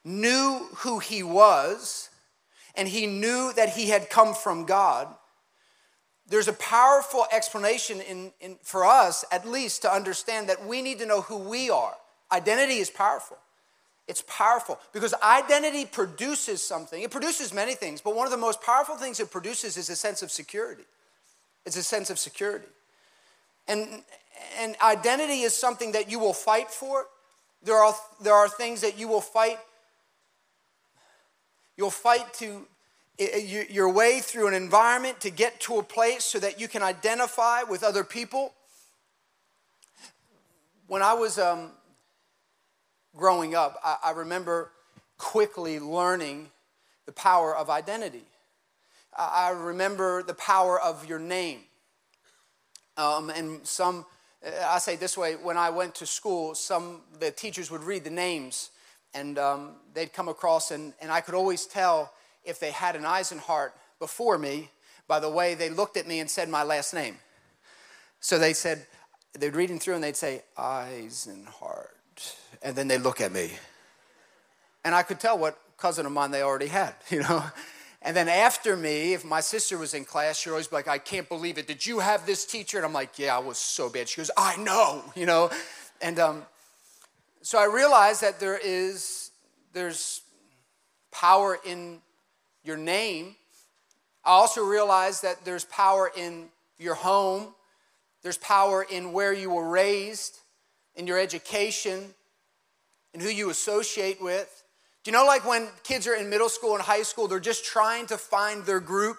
knew 0.05 0.67
who 0.79 0.99
he 0.99 1.23
was, 1.23 2.09
and 2.75 2.89
he 2.89 3.07
knew 3.07 3.53
that 3.55 3.71
he 3.71 3.89
had 3.89 4.11
come 4.11 4.35
from 4.35 4.65
God, 4.65 5.09
there's 6.29 6.49
a 6.49 6.53
powerful 6.55 7.27
explanation 7.33 8.01
in, 8.01 8.33
in, 8.41 8.57
for 8.63 8.85
us, 8.85 9.25
at 9.33 9.47
least, 9.47 9.83
to 9.83 9.93
understand 9.93 10.49
that 10.49 10.65
we 10.65 10.81
need 10.81 11.01
to 11.01 11.07
know 11.07 11.23
who 11.23 11.37
we 11.37 11.71
are. 11.71 11.95
Identity 12.31 12.79
is 12.79 12.89
powerful. 12.89 13.37
It's 14.07 14.23
powerful 14.27 14.79
because 14.93 15.15
identity 15.23 15.85
produces 15.85 16.63
something. 16.63 17.03
It 17.03 17.11
produces 17.11 17.53
many 17.53 17.75
things, 17.75 18.01
but 18.01 18.15
one 18.15 18.27
of 18.27 18.31
the 18.31 18.37
most 18.37 18.63
powerful 18.63 18.97
things 18.97 19.21
it 19.21 19.31
produces 19.31 19.77
is 19.77 19.91
a 19.91 19.97
sense 19.97 20.23
of 20.23 20.31
security. 20.31 20.85
It's 21.67 21.77
a 21.77 21.83
sense 21.83 22.11
of 22.11 22.19
security. 22.19 22.67
And, 23.69 24.03
and 24.59 24.77
identity 24.83 25.41
is 25.43 25.57
something 25.57 25.93
that 25.93 26.11
you 26.11 26.19
will 26.19 26.33
fight 26.33 26.71
for. 26.71 27.07
There 27.63 27.77
are, 27.77 27.95
there 28.23 28.35
are 28.35 28.49
things 28.49 28.81
that 28.81 28.99
you 28.99 29.07
will 29.07 29.21
fight 29.21 29.59
You'll 31.81 31.89
fight 31.89 32.35
to 32.35 32.67
your 33.71 33.91
way 33.91 34.21
through 34.21 34.49
an 34.49 34.53
environment 34.53 35.19
to 35.23 35.31
get 35.31 35.59
to 35.61 35.79
a 35.79 35.83
place 35.83 36.27
so 36.27 36.39
that 36.39 36.61
you 36.61 36.69
can 36.69 36.83
identify 36.83 37.63
with 37.63 37.83
other 37.83 38.05
people. 38.05 38.53
When 40.89 41.01
I 41.01 41.15
was 41.15 41.39
um, 41.39 41.71
growing 43.17 43.55
up, 43.55 43.81
I, 43.83 43.97
I 44.05 44.11
remember 44.11 44.73
quickly 45.17 45.81
learning 45.81 46.51
the 47.07 47.13
power 47.13 47.57
of 47.57 47.71
identity. 47.71 48.25
I, 49.21 49.51
remember 49.51 50.23
the 50.23 50.35
power 50.35 50.81
of 50.81 51.07
your 51.07 51.19
name. 51.19 51.61
Um, 52.97 53.31
and 53.31 53.67
some, 53.67 54.07
I 54.67 54.79
say 54.79 54.97
this 54.97 55.17
way, 55.17 55.35
when 55.35 55.57
I 55.57 55.71
went 55.71 55.95
to 55.97 56.07
school, 56.07 56.55
some, 56.55 57.03
the 57.19 57.31
teachers 57.31 57.71
would 57.71 57.83
read 57.83 58.05
the 58.05 58.11
names 58.11 58.71
and 59.13 59.39
um, 59.39 59.73
they'd 59.93 60.13
come 60.13 60.29
across, 60.29 60.71
and, 60.71 60.95
and 61.01 61.11
I 61.11 61.21
could 61.21 61.35
always 61.35 61.67
tell 61.67 62.13
if 62.45 62.61
they 62.61 62.71
had 62.71 62.97
an 62.97 63.03
Eisenhart 63.03 63.73
before 63.99 64.39
me 64.39 64.71
by 65.09 65.19
the 65.19 65.29
way 65.29 65.55
they 65.55 65.69
looked 65.69 65.97
at 65.97 66.07
me 66.07 66.21
and 66.21 66.31
said 66.31 66.49
my 66.49 66.63
last 66.63 66.95
name. 66.95 67.17
So 68.21 68.39
they 68.39 68.53
said, 68.53 68.87
they'd 69.39 69.55
read 69.57 69.83
through 69.83 69.97
and 69.97 70.05
they'd 70.05 70.17
say, 70.17 70.43
Eisenhart. 70.57 71.89
And 72.63 72.77
then 72.77 72.89
they'd 72.89 72.99
look 72.99 73.21
at 73.21 73.33
me. 73.33 73.51
And 74.85 74.95
I 74.95 75.03
could 75.03 75.19
tell 75.19 75.37
what 75.37 75.59
cousin 75.77 76.07
of 76.07 76.13
mine 76.13 76.31
they 76.31 76.43
already 76.43 76.69
had, 76.69 76.95
you 77.11 77.21
know. 77.21 77.43
And 78.03 78.17
then 78.17 78.29
after 78.29 78.77
me, 78.77 79.13
if 79.13 79.25
my 79.25 79.41
sister 79.41 79.77
was 79.77 79.93
in 79.93 80.05
class, 80.05 80.39
she'd 80.39 80.51
always 80.51 80.69
be 80.69 80.77
like, 80.77 80.89
I 80.89 80.99
can't 80.99 81.29
believe 81.29 81.59
it. 81.59 81.67
Did 81.67 81.85
you 81.85 81.99
have 81.99 82.25
this 82.25 82.47
teacher? 82.47 82.79
And 82.79 82.87
I'm 82.87 82.95
like, 82.95 83.19
yeah, 83.19 83.37
I 83.37 83.41
was 83.41 83.59
so 83.59 83.91
bad. 83.91 84.09
She 84.09 84.21
goes, 84.21 84.31
I 84.37 84.57
know, 84.57 85.05
you 85.15 85.27
know. 85.27 85.51
And 86.01 86.19
um, 86.19 86.43
so 87.43 87.59
I 87.59 87.65
realized 87.65 88.23
that 88.23 88.41
there 88.41 88.59
is, 88.63 89.31
there's 89.75 90.23
power 91.11 91.59
in 91.67 92.01
your 92.65 92.79
name. 92.79 93.37
I 94.25 94.31
also 94.31 94.65
realized 94.65 95.23
that 95.23 95.45
there's 95.45 95.65
power 95.65 96.11
in 96.17 96.47
your 96.79 96.95
home. 96.95 97.49
There's 98.23 98.39
power 98.39 98.83
in 98.83 99.13
where 99.13 99.33
you 99.33 99.51
were 99.51 99.69
raised, 99.69 100.39
in 100.95 101.07
your 101.07 101.19
education, 101.19 102.15
in 103.13 103.21
who 103.21 103.29
you 103.29 103.51
associate 103.51 104.23
with. 104.23 104.60
Do 105.03 105.11
you 105.11 105.17
know, 105.17 105.25
like 105.25 105.47
when 105.47 105.69
kids 105.83 106.07
are 106.07 106.15
in 106.15 106.29
middle 106.29 106.49
school 106.49 106.75
and 106.75 106.83
high 106.83 107.03
school, 107.03 107.27
they're 107.27 107.41
just 107.41 107.65
trying 107.65 108.07
to 108.07 108.19
find 108.19 108.65
their 108.65 108.81
group? 108.81 109.19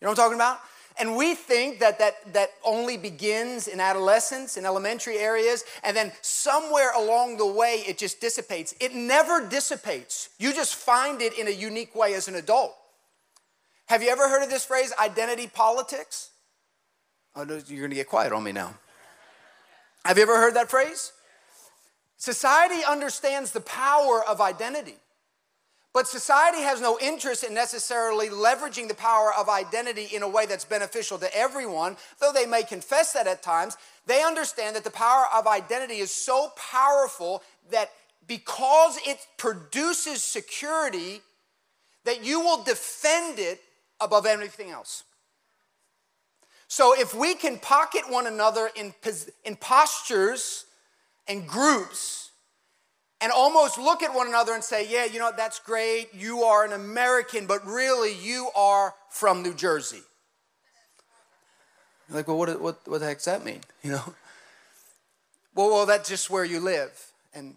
You 0.00 0.06
know 0.06 0.10
what 0.10 0.18
I'm 0.18 0.24
talking 0.24 0.36
about? 0.36 0.60
And 1.00 1.16
we 1.16 1.34
think 1.34 1.80
that 1.80 1.98
that, 1.98 2.32
that 2.34 2.50
only 2.64 2.96
begins 2.96 3.66
in 3.66 3.80
adolescence, 3.80 4.56
in 4.56 4.66
elementary 4.66 5.16
areas, 5.18 5.64
and 5.82 5.96
then 5.96 6.12
somewhere 6.20 6.92
along 6.94 7.38
the 7.38 7.46
way 7.46 7.82
it 7.86 7.98
just 7.98 8.20
dissipates. 8.20 8.74
It 8.78 8.94
never 8.94 9.46
dissipates. 9.46 10.28
You 10.38 10.52
just 10.52 10.74
find 10.74 11.22
it 11.22 11.38
in 11.38 11.48
a 11.48 11.50
unique 11.50 11.94
way 11.94 12.14
as 12.14 12.28
an 12.28 12.34
adult. 12.34 12.74
Have 13.86 14.02
you 14.02 14.10
ever 14.10 14.28
heard 14.28 14.42
of 14.42 14.50
this 14.50 14.64
phrase, 14.64 14.92
identity 15.00 15.46
politics? 15.46 16.30
Oh, 17.34 17.44
no, 17.44 17.60
you're 17.66 17.86
gonna 17.86 17.94
get 17.94 18.08
quiet 18.08 18.32
on 18.32 18.44
me 18.44 18.52
now. 18.52 18.74
Have 20.04 20.16
you 20.18 20.22
ever 20.24 20.36
heard 20.36 20.54
that 20.54 20.70
phrase? 20.70 21.12
Society 22.22 22.84
understands 22.88 23.50
the 23.50 23.60
power 23.62 24.22
of 24.28 24.40
identity, 24.40 24.94
but 25.92 26.06
society 26.06 26.62
has 26.62 26.80
no 26.80 26.96
interest 27.00 27.42
in 27.42 27.52
necessarily 27.52 28.28
leveraging 28.28 28.86
the 28.86 28.94
power 28.94 29.32
of 29.36 29.48
identity 29.48 30.06
in 30.14 30.22
a 30.22 30.28
way 30.28 30.46
that's 30.46 30.64
beneficial 30.64 31.18
to 31.18 31.36
everyone, 31.36 31.96
though 32.20 32.30
they 32.32 32.46
may 32.46 32.62
confess 32.62 33.12
that 33.14 33.26
at 33.26 33.42
times. 33.42 33.76
They 34.06 34.22
understand 34.22 34.76
that 34.76 34.84
the 34.84 34.90
power 34.92 35.24
of 35.34 35.48
identity 35.48 35.96
is 35.96 36.12
so 36.12 36.52
powerful 36.56 37.42
that 37.72 37.90
because 38.28 39.00
it 39.04 39.18
produces 39.36 40.22
security, 40.22 41.22
that 42.04 42.24
you 42.24 42.38
will 42.38 42.62
defend 42.62 43.40
it 43.40 43.60
above 44.00 44.26
anything 44.26 44.70
else. 44.70 45.02
So 46.68 46.94
if 46.96 47.16
we 47.16 47.34
can 47.34 47.58
pocket 47.58 48.02
one 48.08 48.28
another 48.28 48.70
in, 48.76 48.94
in 49.44 49.56
postures 49.56 50.66
and 51.28 51.46
groups 51.46 52.30
and 53.20 53.30
almost 53.30 53.78
look 53.78 54.02
at 54.02 54.14
one 54.14 54.26
another 54.26 54.52
and 54.52 54.64
say, 54.64 54.86
Yeah, 54.88 55.04
you 55.04 55.18
know, 55.18 55.30
that's 55.36 55.60
great. 55.60 56.12
You 56.12 56.42
are 56.42 56.64
an 56.64 56.72
American, 56.72 57.46
but 57.46 57.64
really 57.64 58.14
you 58.14 58.50
are 58.56 58.94
from 59.10 59.42
New 59.42 59.54
Jersey. 59.54 60.02
You're 62.08 62.18
like, 62.18 62.28
well, 62.28 62.36
what, 62.36 62.60
what, 62.60 62.80
what 62.86 63.00
the 63.00 63.06
heck 63.06 63.18
does 63.18 63.24
that 63.26 63.44
mean? 63.44 63.60
You 63.82 63.92
know? 63.92 64.14
Well, 65.54 65.70
well, 65.70 65.86
that's 65.86 66.08
just 66.08 66.30
where 66.30 66.44
you 66.44 66.60
live. 66.60 66.90
And, 67.34 67.56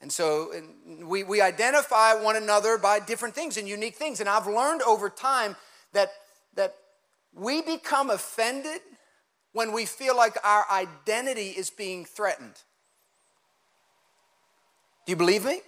and 0.00 0.12
so 0.12 0.52
and 0.52 1.06
we, 1.08 1.22
we 1.22 1.40
identify 1.40 2.14
one 2.14 2.36
another 2.36 2.76
by 2.76 2.98
different 2.98 3.34
things 3.34 3.56
and 3.56 3.68
unique 3.68 3.94
things. 3.94 4.20
And 4.20 4.28
I've 4.28 4.46
learned 4.46 4.82
over 4.82 5.08
time 5.08 5.56
that, 5.92 6.10
that 6.54 6.74
we 7.32 7.62
become 7.62 8.10
offended 8.10 8.80
when 9.52 9.72
we 9.72 9.86
feel 9.86 10.16
like 10.16 10.36
our 10.44 10.64
identity 10.70 11.50
is 11.50 11.70
being 11.70 12.04
threatened. 12.04 12.62
Do 15.04 15.12
you 15.12 15.16
believe 15.16 15.44
me? 15.44 15.60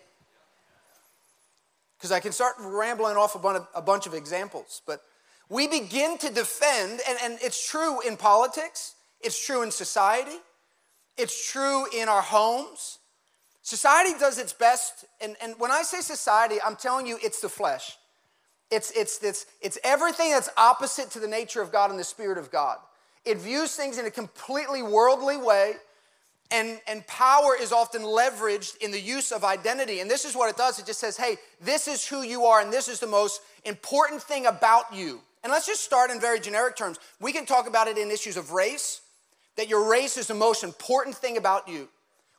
Because 1.96 2.12
I 2.12 2.20
can 2.20 2.32
start 2.32 2.54
rambling 2.58 3.16
off 3.16 3.34
a 3.74 3.82
bunch 3.82 4.06
of 4.06 4.14
examples, 4.14 4.82
but 4.86 5.02
we 5.48 5.66
begin 5.68 6.18
to 6.18 6.32
defend, 6.32 7.00
and, 7.08 7.18
and 7.22 7.38
it's 7.40 7.68
true 7.68 8.00
in 8.00 8.16
politics, 8.16 8.94
it's 9.20 9.44
true 9.44 9.62
in 9.62 9.70
society, 9.70 10.36
it's 11.16 11.50
true 11.50 11.86
in 11.94 12.08
our 12.08 12.22
homes. 12.22 12.98
Society 13.62 14.12
does 14.18 14.38
its 14.38 14.52
best, 14.52 15.04
and, 15.20 15.36
and 15.42 15.54
when 15.58 15.70
I 15.70 15.82
say 15.82 16.00
society, 16.00 16.56
I'm 16.64 16.76
telling 16.76 17.06
you 17.06 17.18
it's 17.22 17.40
the 17.40 17.48
flesh. 17.48 17.96
It's, 18.70 18.90
it's, 18.92 19.22
it's, 19.22 19.46
it's 19.62 19.78
everything 19.84 20.30
that's 20.30 20.50
opposite 20.56 21.10
to 21.12 21.20
the 21.20 21.28
nature 21.28 21.62
of 21.62 21.70
God 21.70 21.90
and 21.90 21.98
the 21.98 22.04
Spirit 22.04 22.38
of 22.38 22.50
God. 22.50 22.78
It 23.24 23.38
views 23.38 23.74
things 23.74 23.98
in 23.98 24.06
a 24.06 24.10
completely 24.10 24.82
worldly 24.82 25.36
way 25.36 25.74
and, 26.50 26.80
and 26.86 27.06
power 27.06 27.56
is 27.60 27.72
often 27.72 28.02
leveraged 28.02 28.76
in 28.78 28.90
the 28.90 29.00
use 29.00 29.32
of 29.32 29.44
identity. 29.44 30.00
And 30.00 30.10
this 30.10 30.24
is 30.24 30.34
what 30.34 30.50
it 30.50 30.56
does 30.56 30.78
it 30.78 30.86
just 30.86 31.00
says, 31.00 31.16
hey, 31.16 31.36
this 31.60 31.88
is 31.88 32.06
who 32.06 32.22
you 32.22 32.44
are, 32.44 32.60
and 32.60 32.72
this 32.72 32.88
is 32.88 33.00
the 33.00 33.06
most 33.06 33.40
important 33.64 34.22
thing 34.22 34.46
about 34.46 34.94
you. 34.94 35.20
And 35.42 35.52
let's 35.52 35.66
just 35.66 35.84
start 35.84 36.10
in 36.10 36.20
very 36.20 36.40
generic 36.40 36.76
terms. 36.76 36.98
We 37.20 37.32
can 37.32 37.46
talk 37.46 37.68
about 37.68 37.88
it 37.88 37.98
in 37.98 38.10
issues 38.10 38.36
of 38.36 38.52
race, 38.52 39.00
that 39.56 39.68
your 39.68 39.88
race 39.88 40.16
is 40.16 40.26
the 40.26 40.34
most 40.34 40.64
important 40.64 41.16
thing 41.16 41.36
about 41.36 41.68
you. 41.68 41.88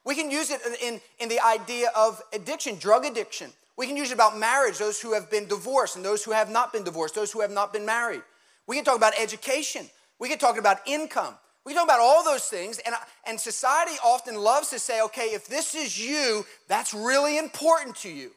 We 0.06 0.16
can 0.16 0.32
use 0.32 0.52
it 0.52 0.62
in, 0.82 1.02
in 1.20 1.30
the 1.30 1.40
idea 1.40 1.90
of 1.96 2.22
addiction, 2.34 2.78
drug 2.78 3.06
addiction. 3.06 3.52
We 3.78 3.88
can 3.88 3.98
use 3.98 4.12
it 4.12 4.16
about 4.16 4.38
marriage, 4.38 4.78
those 4.78 5.00
who 5.00 5.14
have 5.14 5.30
been 5.30 5.48
divorced 5.48 5.96
and 5.96 6.04
those 6.04 6.24
who 6.24 6.32
have 6.32 6.50
not 6.50 6.74
been 6.74 6.84
divorced, 6.84 7.14
those 7.14 7.32
who 7.32 7.42
have 7.42 7.52
not 7.52 7.74
been 7.74 7.86
married. 7.86 8.22
We 8.68 8.76
can 8.76 8.86
talk 8.86 8.98
about 8.98 9.14
education. 9.20 9.90
We 10.20 10.30
can 10.30 10.40
talk 10.40 10.58
about 10.58 10.80
income. 10.88 11.36
We 11.68 11.74
talk 11.74 11.84
about 11.84 12.00
all 12.00 12.24
those 12.24 12.46
things, 12.46 12.80
and, 12.86 12.96
and 13.26 13.38
society 13.38 13.98
often 14.02 14.36
loves 14.36 14.70
to 14.70 14.80
say, 14.80 15.02
okay, 15.02 15.34
if 15.34 15.48
this 15.48 15.76
is 15.76 16.00
you, 16.00 16.46
that's 16.70 16.94
really 16.94 17.38
important 17.38 17.98
to 17.98 18.10
you. 18.10 18.32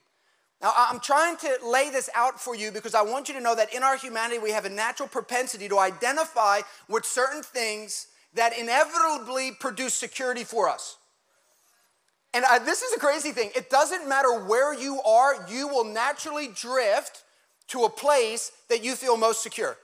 Now, 0.61 0.73
I'm 0.77 0.99
trying 0.99 1.37
to 1.37 1.59
lay 1.65 1.91
this 1.91 2.11
out 2.17 2.41
for 2.41 2.57
you 2.57 2.73
because 2.73 2.93
I 2.93 3.03
want 3.03 3.29
you 3.29 3.35
to 3.35 3.41
know 3.41 3.55
that 3.55 3.73
in 3.73 3.85
our 3.85 3.97
humanity, 3.97 4.41
we 4.41 4.51
have 4.51 4.65
a 4.65 4.69
natural 4.69 5.09
propensity 5.09 5.69
to 5.69 5.79
identify 5.79 6.63
with 6.89 7.05
certain 7.05 7.45
things 7.45 8.09
that 8.35 8.59
inevitably 8.59 9.53
produce 9.53 9.95
security 9.95 10.43
for 10.43 10.69
us. 10.69 10.97
And 12.35 12.45
I, 12.45 12.59
this 12.59 12.83
is 12.83 12.97
a 12.97 12.99
crazy 12.99 13.31
thing. 13.31 13.53
It 13.55 13.71
doesn't 13.71 14.09
matter 14.09 14.41
where 14.45 14.75
you 14.75 15.01
are, 15.03 15.47
you 15.49 15.69
will 15.69 15.85
naturally 15.85 16.49
drift 16.49 17.23
to 17.69 17.85
a 17.85 17.91
place 17.91 18.51
that 18.69 18.83
you 18.83 18.97
feel 18.97 19.17
most 19.17 19.41
secure. 19.41 19.77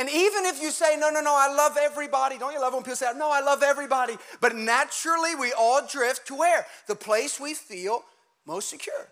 And 0.00 0.08
even 0.08 0.46
if 0.46 0.62
you 0.62 0.70
say, 0.70 0.96
no, 0.98 1.10
no, 1.10 1.20
no, 1.20 1.34
I 1.36 1.54
love 1.54 1.76
everybody, 1.78 2.38
don't 2.38 2.54
you 2.54 2.60
love 2.60 2.72
when 2.72 2.82
people 2.82 2.96
say, 2.96 3.10
no, 3.18 3.30
I 3.30 3.42
love 3.42 3.62
everybody? 3.62 4.16
But 4.40 4.56
naturally, 4.56 5.34
we 5.34 5.52
all 5.52 5.86
drift 5.86 6.26
to 6.28 6.34
where? 6.34 6.66
The 6.86 6.94
place 6.94 7.38
we 7.38 7.52
feel 7.52 8.02
most 8.46 8.70
secure. 8.70 9.08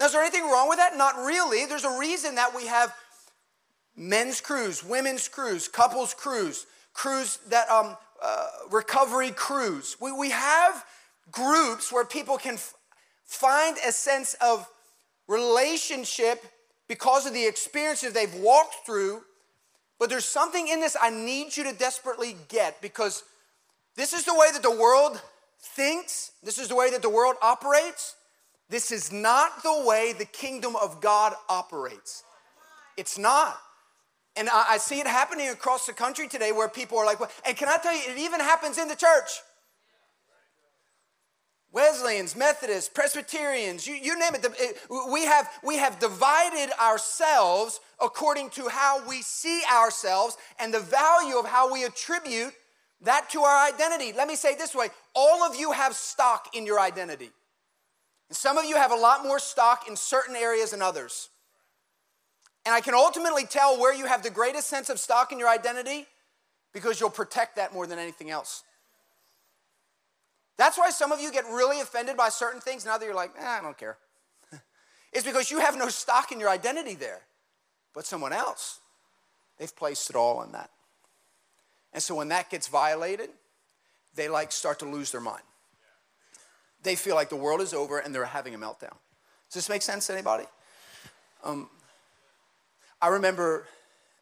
Now, 0.00 0.06
is 0.06 0.12
there 0.12 0.22
anything 0.22 0.50
wrong 0.50 0.68
with 0.68 0.78
that? 0.78 0.96
Not 0.96 1.14
really. 1.14 1.64
There's 1.66 1.84
a 1.84 1.96
reason 1.96 2.34
that 2.34 2.56
we 2.56 2.66
have 2.66 2.92
men's 3.94 4.40
crews, 4.40 4.82
women's 4.82 5.28
crews, 5.28 5.68
couples 5.68 6.12
crews, 6.12 6.66
crews 6.92 7.38
that, 7.50 7.70
um, 7.70 7.96
uh, 8.20 8.48
recovery 8.72 9.30
crews. 9.30 9.96
We, 10.00 10.10
we 10.10 10.30
have 10.30 10.84
groups 11.30 11.92
where 11.92 12.04
people 12.04 12.36
can 12.36 12.54
f- 12.54 12.74
find 13.26 13.76
a 13.86 13.92
sense 13.92 14.34
of 14.40 14.68
relationship 15.28 16.44
because 16.88 17.26
of 17.26 17.32
the 17.32 17.46
experiences 17.46 18.12
they've 18.12 18.34
walked 18.34 18.74
through 18.84 19.22
but 19.98 20.10
there's 20.10 20.24
something 20.24 20.68
in 20.68 20.80
this 20.80 20.96
I 21.00 21.10
need 21.10 21.56
you 21.56 21.64
to 21.64 21.72
desperately 21.72 22.36
get 22.48 22.80
because 22.82 23.24
this 23.96 24.12
is 24.12 24.24
the 24.24 24.34
way 24.34 24.48
that 24.52 24.62
the 24.62 24.70
world 24.70 25.20
thinks, 25.58 26.32
this 26.42 26.58
is 26.58 26.68
the 26.68 26.76
way 26.76 26.90
that 26.90 27.02
the 27.02 27.10
world 27.10 27.36
operates. 27.42 28.14
This 28.68 28.90
is 28.90 29.12
not 29.12 29.62
the 29.62 29.84
way 29.86 30.12
the 30.12 30.24
kingdom 30.24 30.76
of 30.76 31.00
God 31.00 31.34
operates. 31.48 32.24
It's 32.96 33.16
not. 33.16 33.58
And 34.36 34.50
I, 34.52 34.76
see 34.76 35.00
it 35.00 35.06
happening 35.06 35.48
across 35.48 35.86
the 35.86 35.94
country 35.94 36.28
today 36.28 36.52
where 36.52 36.68
people 36.68 36.98
are 36.98 37.06
like, 37.06 37.18
and 37.46 37.56
can 37.56 37.68
I 37.68 37.78
tell 37.78 37.94
you, 37.94 38.02
it 38.06 38.18
even 38.18 38.38
happens 38.40 38.76
in 38.76 38.86
the 38.86 38.96
church. 38.96 39.30
Wesleyans, 41.76 42.34
Methodists, 42.34 42.88
Presbyterians, 42.88 43.86
you, 43.86 43.94
you 43.94 44.18
name 44.18 44.34
it. 44.34 44.78
We 45.12 45.26
have, 45.26 45.46
we 45.62 45.76
have 45.76 45.98
divided 45.98 46.70
ourselves 46.80 47.80
according 48.00 48.48
to 48.50 48.68
how 48.68 49.06
we 49.06 49.20
see 49.20 49.60
ourselves 49.70 50.38
and 50.58 50.72
the 50.72 50.80
value 50.80 51.36
of 51.36 51.44
how 51.44 51.70
we 51.70 51.84
attribute 51.84 52.54
that 53.02 53.28
to 53.30 53.42
our 53.42 53.68
identity. 53.68 54.14
Let 54.16 54.26
me 54.26 54.36
say 54.36 54.54
this 54.54 54.74
way 54.74 54.88
all 55.14 55.42
of 55.42 55.54
you 55.54 55.72
have 55.72 55.94
stock 55.94 56.56
in 56.56 56.64
your 56.64 56.80
identity. 56.80 57.28
And 58.30 58.36
some 58.36 58.56
of 58.56 58.64
you 58.64 58.76
have 58.76 58.90
a 58.90 58.96
lot 58.96 59.22
more 59.22 59.38
stock 59.38 59.86
in 59.86 59.96
certain 59.96 60.34
areas 60.34 60.70
than 60.70 60.80
others. 60.80 61.28
And 62.64 62.74
I 62.74 62.80
can 62.80 62.94
ultimately 62.94 63.44
tell 63.44 63.78
where 63.78 63.94
you 63.94 64.06
have 64.06 64.22
the 64.22 64.30
greatest 64.30 64.68
sense 64.68 64.88
of 64.88 64.98
stock 64.98 65.30
in 65.30 65.38
your 65.38 65.50
identity 65.50 66.06
because 66.72 67.00
you'll 67.00 67.10
protect 67.10 67.56
that 67.56 67.74
more 67.74 67.86
than 67.86 67.98
anything 67.98 68.30
else. 68.30 68.64
That's 70.56 70.78
why 70.78 70.90
some 70.90 71.12
of 71.12 71.20
you 71.20 71.30
get 71.30 71.44
really 71.44 71.80
offended 71.80 72.16
by 72.16 72.30
certain 72.30 72.60
things 72.60 72.86
now 72.86 72.96
that 72.96 73.04
you're 73.04 73.14
like, 73.14 73.32
eh, 73.38 73.46
I 73.46 73.60
don't 73.60 73.76
care. 73.76 73.98
it's 75.12 75.24
because 75.24 75.50
you 75.50 75.60
have 75.60 75.76
no 75.76 75.88
stock 75.88 76.32
in 76.32 76.40
your 76.40 76.48
identity 76.48 76.94
there. 76.94 77.20
But 77.94 78.06
someone 78.06 78.32
else, 78.32 78.80
they've 79.58 79.74
placed 79.74 80.10
it 80.10 80.16
all 80.16 80.38
on 80.38 80.52
that. 80.52 80.70
And 81.92 82.02
so 82.02 82.14
when 82.14 82.28
that 82.28 82.50
gets 82.50 82.68
violated, 82.68 83.30
they 84.14 84.28
like 84.28 84.52
start 84.52 84.78
to 84.80 84.86
lose 84.86 85.12
their 85.12 85.20
mind. 85.20 85.42
They 86.82 86.94
feel 86.94 87.14
like 87.14 87.28
the 87.28 87.36
world 87.36 87.60
is 87.60 87.74
over 87.74 87.98
and 87.98 88.14
they're 88.14 88.24
having 88.24 88.54
a 88.54 88.58
meltdown. 88.58 88.96
Does 89.48 89.54
this 89.54 89.68
make 89.68 89.82
sense 89.82 90.06
to 90.06 90.12
anybody? 90.12 90.44
Um, 91.44 91.68
I 93.00 93.08
remember 93.08 93.64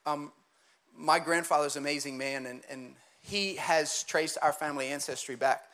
um, 0.04 0.32
my 0.96 1.18
grandfather's 1.18 1.76
an 1.76 1.82
amazing 1.82 2.18
man, 2.18 2.46
and, 2.46 2.62
and 2.68 2.94
he 3.20 3.56
has 3.56 4.02
traced 4.04 4.38
our 4.42 4.52
family 4.52 4.88
ancestry 4.88 5.36
back 5.36 5.64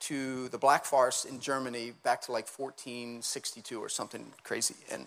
to 0.00 0.48
the 0.48 0.58
Black 0.58 0.84
Forest 0.84 1.26
in 1.26 1.40
Germany 1.40 1.92
back 2.02 2.22
to 2.22 2.32
like 2.32 2.48
1462 2.48 3.80
or 3.80 3.88
something 3.88 4.24
crazy. 4.44 4.74
And 4.90 5.06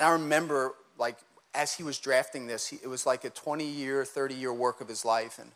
I 0.00 0.10
remember, 0.10 0.74
like, 0.98 1.16
as 1.54 1.72
he 1.72 1.82
was 1.82 1.98
drafting 1.98 2.46
this, 2.46 2.66
he, 2.66 2.76
it 2.82 2.88
was 2.88 3.06
like 3.06 3.24
a 3.24 3.30
20 3.30 3.64
year, 3.64 4.04
30 4.04 4.34
year 4.34 4.52
work 4.52 4.80
of 4.80 4.88
his 4.88 5.04
life. 5.04 5.38
And 5.38 5.50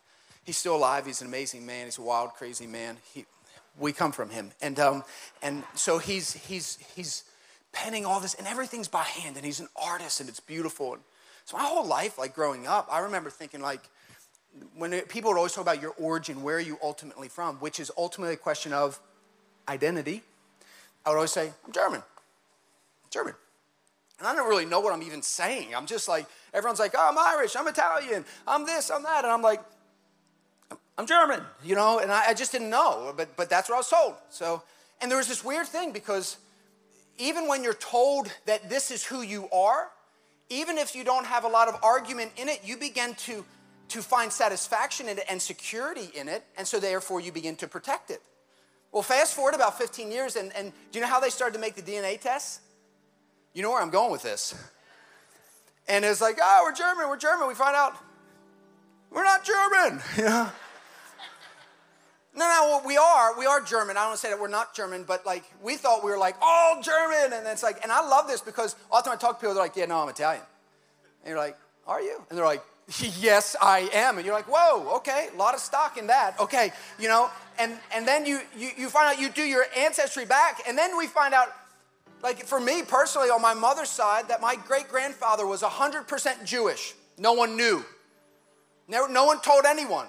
He's 0.45 0.57
still 0.57 0.77
alive. 0.77 1.07
He's 1.07 1.21
an 1.21 1.29
amazing 1.29 1.67
man. 1.67 1.87
He's 1.87 1.99
a 1.99 2.03
wild, 2.03 2.31
crazy 2.35 2.67
man. 2.67 2.97
He, 3.13 3.27
we 3.79 3.93
come 3.93 4.13
from 4.13 4.31
him. 4.31 4.51
And, 4.61 4.81
um, 4.81 5.05
and 5.43 5.63
so 5.75 5.99
he's, 5.99 6.33
he's, 6.33 6.79
he's 6.97 7.25
penning 7.73 8.05
all 8.05 8.21
this, 8.21 8.35
and 8.35 8.47
everything's 8.47 8.89
by 8.89 9.05
hand, 9.05 9.37
and 9.37 9.45
he's 9.45 9.61
an 9.61 9.69
artist, 9.81 10.21
and 10.21 10.29
it's 10.29 10.41
beautiful. 10.41 10.95
And 10.95 11.03
so 11.45 11.57
my 11.57 11.63
whole 11.63 11.87
life, 11.87 12.19
like 12.19 12.35
growing 12.35 12.67
up, 12.67 12.89
I 12.91 13.01
remember 13.01 13.31
thinking, 13.31 13.61
like, 13.61 13.83
when 14.75 14.93
it, 14.93 15.09
people 15.09 15.31
would 15.31 15.37
always 15.37 15.53
talk 15.53 15.63
about 15.63 15.81
your 15.81 15.93
origin, 15.99 16.43
where 16.43 16.57
are 16.57 16.61
you 16.61 16.79
ultimately 16.83 17.29
from, 17.29 17.57
which 17.57 17.81
is 17.81 17.91
ultimately 17.97 18.35
a 18.35 18.39
question 18.39 18.73
of 18.73 19.01
identity, 19.69 20.23
I 21.05 21.11
would 21.11 21.17
always 21.17 21.33
say, 21.33 21.53
I'm 21.65 21.73
German. 21.73 22.03
German. 23.11 23.35
And 24.19 24.29
I 24.29 24.35
don't 24.35 24.49
really 24.49 24.67
know 24.67 24.81
what 24.81 24.93
I'm 24.93 25.03
even 25.03 25.23
saying. 25.23 25.75
I'm 25.75 25.87
just 25.87 26.09
like, 26.09 26.27
everyone's 26.53 26.79
like, 26.79 26.95
oh, 26.97 27.09
I'm 27.11 27.19
Irish, 27.19 27.57
I'm 27.57 27.67
Italian, 27.69 28.25
I'm 28.47 28.67
this, 28.67 28.91
I'm 28.91 29.03
that. 29.05 29.25
And 29.25 29.33
I'm 29.33 29.43
like, 29.43 29.61
I'm 30.99 31.07
German, 31.07 31.41
you 31.65 31.75
know, 31.75 31.99
and 31.99 32.13
I, 32.13 32.29
I 32.29 32.35
just 32.35 32.53
didn't 32.53 32.69
know, 32.69 33.15
but, 33.17 33.35
but 33.37 33.49
that's 33.49 33.71
what 33.71 33.77
I 33.77 33.79
was 33.79 33.89
told. 33.89 34.15
So, 34.29 34.63
and 35.01 35.11
there 35.11 35.17
was 35.17 35.29
this 35.29 35.43
weird 35.43 35.67
thing 35.67 35.93
because 35.93 36.37
even 37.17 37.49
when 37.49 37.65
you're 37.65 37.73
told 37.73 38.31
that 38.47 38.69
this 38.69 38.91
is 38.91 39.05
who 39.05 39.23
you 39.23 39.49
are, 39.51 39.89
even 40.51 40.77
if 40.77 40.95
you 40.95 41.05
don't 41.05 41.25
have 41.25 41.45
a 41.45 41.49
lot 41.49 41.69
of 41.69 41.79
argument 41.83 42.33
in 42.37 42.51
it, 42.51 42.61
you 42.65 42.77
begin 42.77 43.15
to, 43.15 43.45
to 43.91 44.03
find 44.03 44.33
satisfaction 44.33 45.09
in 45.09 45.19
it 45.19 45.25
and 45.29 45.41
security 45.41 46.11
in 46.15 46.29
it, 46.29 46.45
and 46.57 46.67
so 46.67 46.81
therefore 46.81 47.21
you 47.21 47.33
begin 47.33 47.57
to 47.57 47.69
protect 47.69 48.11
it. 48.11 48.23
Well, 48.93 49.03
fast 49.03 49.35
forward 49.35 49.55
about 49.55 49.79
15 49.79 50.11
years, 50.11 50.37
and, 50.37 50.55
and 50.57 50.73
do 50.91 50.99
you 50.99 51.05
know 51.05 51.11
how 51.11 51.21
they 51.21 51.31
started 51.31 51.55
to 51.55 51.61
make 51.61 51.77
the 51.77 51.83
DNA 51.83 52.21
tests? 52.21 52.61
You 53.53 53.63
know 53.63 53.71
where 53.71 53.83
I'm 53.83 53.91
going 53.91 54.11
with 54.11 54.23
this. 54.23 54.55
And 55.89 56.05
it's 56.05 56.21
like, 56.21 56.39
oh, 56.41 56.63
we're 56.65 56.75
German, 56.75 57.09
we're 57.09 57.17
German. 57.17 57.49
We 57.49 57.55
find 57.55 57.75
out 57.75 57.97
we're 59.11 59.25
not 59.25 59.45
German. 59.45 60.01
Know? 60.19 60.51
No, 62.33 62.49
no, 62.49 62.67
well, 62.69 62.83
we 62.87 62.97
are. 62.97 63.37
We 63.37 63.47
are 63.47 63.61
German. 63.61 63.97
I 63.97 64.01
don't 64.01 64.11
want 64.11 64.21
to 64.21 64.27
say 64.27 64.31
that 64.31 64.41
we're 64.41 64.47
not 64.47 64.73
German, 64.73 65.03
but 65.03 65.27
like 65.27 65.43
we 65.61 65.77
thought 65.77 66.05
we 66.05 66.13
were 66.13 66.19
like 66.19 66.37
all 66.41 66.81
German, 66.81 67.33
and 67.33 67.45
it's 67.49 67.63
like, 67.63 67.83
and 67.83 67.91
I 67.91 68.07
love 68.07 68.29
this 68.29 68.41
because 68.41 68.77
often 68.91 69.13
I 69.13 69.17
talk 69.17 69.39
to 69.39 69.41
people, 69.41 69.55
they're 69.55 69.65
like, 69.65 69.75
"Yeah, 69.75 69.87
no, 69.87 69.99
I'm 69.99 70.09
Italian," 70.09 70.45
and 71.25 71.29
you're 71.29 71.39
like, 71.39 71.57
"Are 71.89 72.01
you?" 72.01 72.23
And 72.29 72.39
they're 72.39 72.47
like, 72.47 72.63
"Yes, 73.21 73.57
I 73.61 73.89
am," 73.93 74.17
and 74.17 74.27
you're 74.27 74.35
like, 74.35 74.49
"Whoa, 74.49 74.97
okay, 74.97 75.29
a 75.33 75.37
lot 75.37 75.55
of 75.55 75.61
stock 75.61 75.97
in 75.97 76.09
that." 76.09 76.39
Okay, 76.41 76.73
you 76.99 77.09
know, 77.09 77.31
and 77.59 77.79
and 77.95 78.07
then 78.07 78.27
you 78.27 78.41
you, 78.57 78.71
you 78.77 78.89
find 78.89 79.13
out 79.13 79.21
you 79.21 79.31
do 79.31 79.43
your 79.43 79.67
ancestry 79.77 80.25
back, 80.25 80.63
and 80.67 80.77
then 80.77 80.97
we 80.99 81.07
find 81.07 81.35
out, 81.35 81.49
like 82.23 82.45
for 82.45 82.61
me 82.61 82.83
personally, 82.83 83.31
on 83.31 83.41
my 83.41 83.55
mother's 83.55 83.91
side, 83.91 84.29
that 84.29 84.41
my 84.41 84.57
great 84.67 84.89
grandfather 84.89 85.47
was 85.47 85.63
100% 85.63 86.45
Jewish. 86.45 86.95
No 87.19 87.33
one 87.33 87.57
knew. 87.57 87.85
No, 88.89 89.07
no 89.07 89.25
one 89.25 89.41
told 89.41 89.67
anyone. 89.67 90.07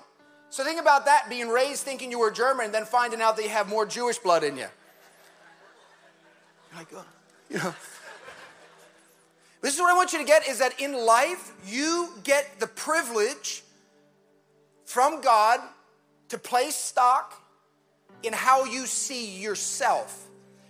So 0.50 0.64
think 0.66 0.82
about 0.82 1.06
that 1.06 1.28
being 1.30 1.48
raised 1.48 1.84
thinking 1.84 2.12
you 2.12 2.20
were 2.20 2.32
German 2.32 2.66
and 2.66 2.74
then 2.74 2.86
finding 2.86 3.22
out 3.22 3.38
that 3.38 3.44
you 3.44 3.50
have 3.50 3.70
more 3.70 3.86
Jewish 3.86 4.18
blood 4.18 4.44
in 4.44 4.58
you. 4.58 4.66
You're 6.72 6.80
like, 6.80 6.88
oh, 6.96 7.06
you 7.50 7.58
know. 7.58 7.76
This 9.62 9.76
is 9.76 9.80
what 9.80 9.92
I 9.92 9.96
want 9.96 10.12
you 10.12 10.20
to 10.20 10.26
get 10.26 10.48
is 10.48 10.60
that 10.60 10.80
in 10.80 10.94
life, 10.94 11.54
you 11.66 12.10
get 12.24 12.60
the 12.60 12.68
privilege 12.68 13.64
from 14.86 15.22
God 15.22 15.60
to 16.30 16.38
place 16.38 16.76
stock 16.76 17.42
in 18.24 18.34
how 18.34 18.66
you 18.66 18.86
see 18.88 19.40
yourself. 19.40 20.28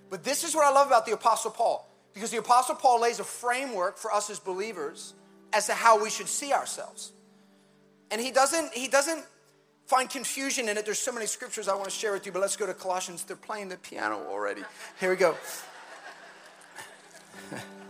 But 0.10 0.24
this 0.24 0.44
is 0.44 0.54
what 0.54 0.66
I 0.66 0.72
love 0.72 0.88
about 0.88 1.06
the 1.06 1.14
Apostle 1.14 1.52
Paul, 1.52 1.88
because 2.14 2.32
the 2.32 2.38
Apostle 2.38 2.76
Paul 2.76 3.02
lays 3.02 3.20
a 3.20 3.24
framework 3.24 3.98
for 3.98 4.12
us 4.12 4.30
as 4.30 4.40
believers 4.40 5.14
as 5.54 5.68
to 5.68 5.74
how 5.74 6.02
we 6.02 6.10
should 6.10 6.28
see 6.28 6.52
ourselves. 6.52 7.14
And 8.10 8.20
he 8.20 8.32
doesn't, 8.32 8.74
he 8.74 8.90
doesn't 8.90 9.26
find 9.86 10.10
confusion 10.10 10.68
in 10.68 10.78
it. 10.78 10.86
There's 10.86 11.00
so 11.00 11.14
many 11.14 11.26
scriptures 11.26 11.70
I 11.70 11.76
want 11.76 11.86
to 11.86 11.92
share 11.92 12.12
with 12.12 12.26
you, 12.26 12.32
but 12.34 12.40
let's 12.40 12.58
go 12.58 12.66
to 12.66 12.74
Colossians. 12.74 13.24
They're 13.24 13.38
playing 13.38 13.70
the 13.70 13.78
piano 13.78 14.22
already. 14.30 14.64
Here 15.00 15.10
we 15.10 15.16
go. 15.16 15.36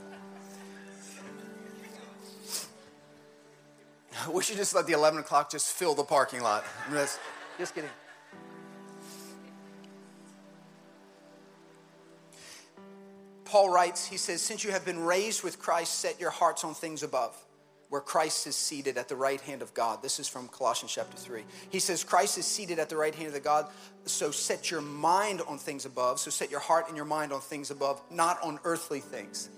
we 4.31 4.43
should 4.43 4.57
just 4.57 4.73
let 4.75 4.87
the 4.87 4.93
11 4.93 5.19
o'clock 5.19 5.51
just 5.51 5.71
fill 5.71 5.95
the 5.95 6.03
parking 6.03 6.41
lot. 6.41 6.65
Just, 6.91 7.19
just 7.57 7.75
kidding. 7.75 7.89
Paul 13.45 13.69
writes, 13.69 14.07
he 14.07 14.17
says, 14.17 14.41
Since 14.41 14.63
you 14.63 14.71
have 14.71 14.85
been 14.85 14.99
raised 14.99 15.43
with 15.43 15.59
Christ, 15.59 15.99
set 15.99 16.19
your 16.19 16.29
hearts 16.29 16.63
on 16.63 16.73
things 16.73 17.03
above 17.03 17.35
where 17.91 17.99
Christ 17.99 18.47
is 18.47 18.55
seated 18.55 18.97
at 18.97 19.09
the 19.09 19.17
right 19.17 19.41
hand 19.41 19.61
of 19.61 19.73
God. 19.73 20.01
This 20.01 20.17
is 20.17 20.25
from 20.25 20.47
Colossians 20.47 20.93
chapter 20.93 21.17
3. 21.17 21.43
He 21.69 21.79
says, 21.79 22.05
Christ 22.05 22.37
is 22.37 22.45
seated 22.45 22.79
at 22.79 22.87
the 22.87 22.95
right 22.95 23.13
hand 23.13 23.27
of 23.27 23.33
the 23.33 23.41
God, 23.41 23.67
so 24.05 24.31
set 24.31 24.71
your 24.71 24.79
mind 24.79 25.41
on 25.41 25.57
things 25.57 25.85
above. 25.85 26.17
So 26.17 26.31
set 26.31 26.49
your 26.49 26.61
heart 26.61 26.87
and 26.87 26.95
your 26.95 27.05
mind 27.05 27.33
on 27.33 27.41
things 27.41 27.69
above, 27.69 28.01
not 28.09 28.41
on 28.41 28.61
earthly 28.63 29.01
things. 29.01 29.49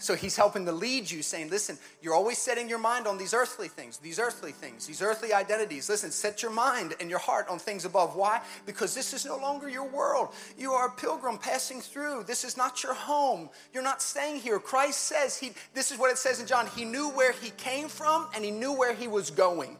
So 0.00 0.14
he's 0.14 0.36
helping 0.36 0.64
to 0.66 0.72
lead 0.72 1.10
you, 1.10 1.22
saying, 1.22 1.50
Listen, 1.50 1.76
you're 2.00 2.14
always 2.14 2.38
setting 2.38 2.68
your 2.68 2.78
mind 2.78 3.08
on 3.08 3.18
these 3.18 3.34
earthly 3.34 3.66
things, 3.66 3.98
these 3.98 4.20
earthly 4.20 4.52
things, 4.52 4.86
these 4.86 5.02
earthly 5.02 5.32
identities. 5.32 5.88
Listen, 5.88 6.12
set 6.12 6.40
your 6.40 6.52
mind 6.52 6.94
and 7.00 7.10
your 7.10 7.18
heart 7.18 7.48
on 7.48 7.58
things 7.58 7.84
above. 7.84 8.14
Why? 8.14 8.40
Because 8.64 8.94
this 8.94 9.12
is 9.12 9.26
no 9.26 9.36
longer 9.36 9.68
your 9.68 9.88
world. 9.88 10.28
You 10.56 10.72
are 10.72 10.86
a 10.86 10.90
pilgrim 10.92 11.36
passing 11.36 11.80
through. 11.80 12.24
This 12.24 12.44
is 12.44 12.56
not 12.56 12.84
your 12.84 12.94
home. 12.94 13.50
You're 13.72 13.82
not 13.82 14.00
staying 14.00 14.36
here. 14.36 14.60
Christ 14.60 15.00
says, 15.00 15.36
he, 15.36 15.52
This 15.74 15.90
is 15.90 15.98
what 15.98 16.12
it 16.12 16.18
says 16.18 16.40
in 16.40 16.46
John. 16.46 16.68
He 16.76 16.84
knew 16.84 17.10
where 17.10 17.32
he 17.32 17.50
came 17.50 17.88
from 17.88 18.28
and 18.36 18.44
he 18.44 18.52
knew 18.52 18.72
where 18.72 18.94
he 18.94 19.08
was 19.08 19.30
going. 19.30 19.76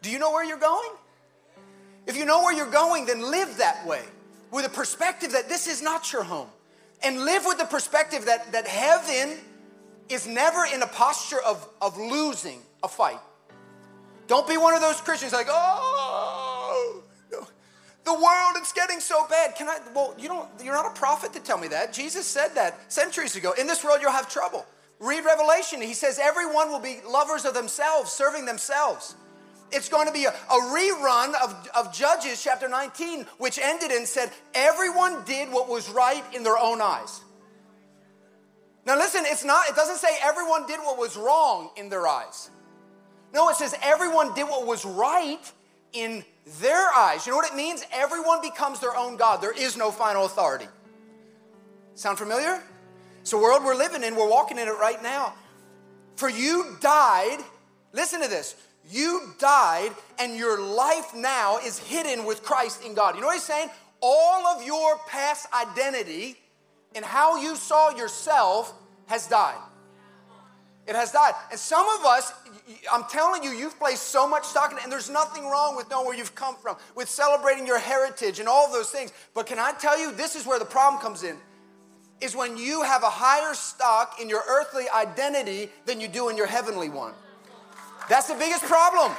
Do 0.00 0.10
you 0.10 0.20
know 0.20 0.30
where 0.30 0.44
you're 0.44 0.58
going? 0.58 0.90
If 2.06 2.16
you 2.16 2.24
know 2.24 2.42
where 2.42 2.54
you're 2.54 2.70
going, 2.70 3.04
then 3.04 3.20
live 3.30 3.56
that 3.58 3.84
way 3.84 4.02
with 4.52 4.64
a 4.64 4.70
perspective 4.70 5.32
that 5.32 5.48
this 5.48 5.66
is 5.66 5.82
not 5.82 6.12
your 6.12 6.22
home 6.22 6.48
and 7.02 7.24
live 7.24 7.44
with 7.46 7.58
the 7.58 7.64
perspective 7.64 8.26
that, 8.26 8.52
that 8.52 8.66
heaven 8.66 9.38
is 10.08 10.26
never 10.26 10.66
in 10.72 10.82
a 10.82 10.86
posture 10.86 11.40
of, 11.46 11.68
of 11.80 11.96
losing 11.98 12.60
a 12.82 12.88
fight. 12.88 13.20
Don't 14.26 14.46
be 14.46 14.56
one 14.56 14.74
of 14.74 14.80
those 14.80 15.00
Christians 15.00 15.32
like, 15.32 15.46
oh, 15.48 17.02
the 18.04 18.12
world 18.14 18.54
it's 18.56 18.72
getting 18.72 19.00
so 19.00 19.26
bad. 19.28 19.54
Can 19.56 19.68
I? 19.68 19.78
Well, 19.94 20.14
you 20.18 20.28
don't. 20.28 20.48
You're 20.62 20.74
not 20.74 20.86
a 20.86 20.98
prophet 20.98 21.32
to 21.34 21.40
tell 21.40 21.58
me 21.58 21.68
that. 21.68 21.92
Jesus 21.92 22.26
said 22.26 22.48
that 22.54 22.90
centuries 22.90 23.36
ago. 23.36 23.52
In 23.52 23.66
this 23.66 23.84
world, 23.84 23.98
you'll 24.00 24.10
have 24.10 24.28
trouble. 24.28 24.66
Read 24.98 25.24
Revelation. 25.24 25.82
He 25.82 25.94
says 25.94 26.18
everyone 26.20 26.70
will 26.70 26.80
be 26.80 27.00
lovers 27.06 27.44
of 27.44 27.54
themselves, 27.54 28.10
serving 28.10 28.46
themselves 28.46 29.16
it's 29.72 29.88
going 29.88 30.06
to 30.06 30.12
be 30.12 30.24
a, 30.24 30.30
a, 30.30 30.60
rerun 30.72 31.34
of, 31.42 31.68
of 31.76 31.94
Judges 31.94 32.42
chapter 32.42 32.68
19, 32.68 33.26
which 33.38 33.58
ended 33.58 33.90
and 33.90 34.06
said, 34.06 34.30
Everyone 34.54 35.24
did 35.24 35.52
what 35.52 35.68
was 35.68 35.88
right 35.90 36.24
in 36.34 36.42
their 36.42 36.58
own 36.58 36.80
eyes. 36.80 37.20
Now 38.86 38.96
listen, 38.96 39.22
it's 39.26 39.44
not, 39.44 39.68
it 39.68 39.76
doesn't 39.76 39.98
say 39.98 40.08
everyone 40.22 40.66
did 40.66 40.80
what 40.80 40.98
was 40.98 41.16
wrong 41.16 41.70
in 41.76 41.88
their 41.88 42.06
eyes. 42.06 42.50
No, 43.32 43.48
it 43.48 43.56
says 43.56 43.74
everyone 43.82 44.34
did 44.34 44.44
what 44.44 44.66
was 44.66 44.84
right 44.84 45.52
in 45.92 46.24
their 46.60 46.88
eyes. 46.96 47.26
You 47.26 47.32
know 47.32 47.36
what 47.36 47.50
it 47.50 47.56
means? 47.56 47.84
Everyone 47.92 48.40
becomes 48.42 48.80
their 48.80 48.96
own 48.96 49.16
God. 49.16 49.40
There 49.40 49.56
is 49.56 49.76
no 49.76 49.90
final 49.90 50.24
authority. 50.24 50.66
Sound 51.94 52.18
familiar? 52.18 52.62
It's 53.20 53.30
the 53.30 53.38
world 53.38 53.62
we're 53.64 53.74
living 53.74 54.02
in, 54.02 54.16
we're 54.16 54.28
walking 54.28 54.58
in 54.58 54.66
it 54.66 54.72
right 54.72 55.02
now. 55.02 55.34
For 56.16 56.28
you 56.28 56.76
died, 56.80 57.38
listen 57.92 58.22
to 58.22 58.28
this 58.28 58.56
You 58.90 59.34
died, 59.38 59.92
and 60.18 60.36
your 60.36 60.60
life 60.60 61.14
now 61.14 61.58
is 61.58 61.78
hidden 61.78 62.24
with 62.24 62.42
Christ 62.42 62.84
in 62.84 62.94
God. 62.94 63.14
You 63.14 63.20
know 63.20 63.28
what 63.28 63.36
he's 63.36 63.44
saying? 63.44 63.70
All 64.00 64.46
of 64.46 64.64
your 64.64 64.98
past 65.06 65.46
identity 65.54 66.36
and 66.94 67.04
how 67.04 67.40
you 67.40 67.54
saw 67.54 67.90
yourself 67.96 68.74
has 69.06 69.28
died. 69.28 69.58
It 70.86 70.96
has 70.96 71.12
died. 71.12 71.34
And 71.50 71.60
some 71.60 71.86
of 71.88 72.04
us, 72.04 72.32
I'm 72.92 73.04
telling 73.04 73.44
you, 73.44 73.50
you've 73.50 73.78
placed 73.78 74.08
so 74.08 74.26
much 74.28 74.44
stock 74.44 74.72
in 74.72 74.78
it, 74.78 74.82
and 74.82 74.92
there's 74.92 75.10
nothing 75.10 75.44
wrong 75.44 75.76
with 75.76 75.88
knowing 75.88 76.06
where 76.06 76.16
you've 76.16 76.34
come 76.34 76.56
from, 76.56 76.76
with 76.96 77.08
celebrating 77.08 77.66
your 77.66 77.78
heritage 77.78 78.40
and 78.40 78.48
all 78.48 78.72
those 78.72 78.90
things. 78.90 79.12
But 79.34 79.46
can 79.46 79.60
I 79.60 79.72
tell 79.72 80.00
you, 80.00 80.10
this 80.10 80.34
is 80.34 80.46
where 80.46 80.58
the 80.58 80.64
problem 80.64 81.00
comes 81.00 81.22
in 81.22 81.36
is 82.20 82.36
when 82.36 82.56
you 82.56 82.82
have 82.82 83.02
a 83.02 83.10
higher 83.10 83.54
stock 83.54 84.20
in 84.20 84.28
your 84.28 84.42
earthly 84.48 84.84
identity 84.94 85.70
than 85.86 86.00
you 86.00 86.08
do 86.08 86.28
in 86.28 86.36
your 86.36 86.46
heavenly 86.46 86.88
one. 86.90 87.14
That's 88.10 88.26
the 88.26 88.34
biggest 88.34 88.64
problem. 88.64 89.12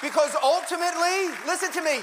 Because 0.00 0.34
ultimately, 0.42 1.28
listen 1.44 1.72
to 1.72 1.82
me, 1.82 1.98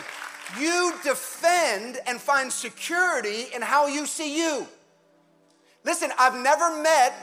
you 0.60 0.93
defend 1.01 1.97
and 2.05 2.19
find 2.19 2.51
security 2.51 3.45
in 3.55 3.62
how 3.62 3.88
you 3.88 4.05
see 4.05 4.38
you. 4.38 4.67
Listen, 5.86 6.12
I've 6.19 6.36
never 6.36 6.82
met 6.84 7.13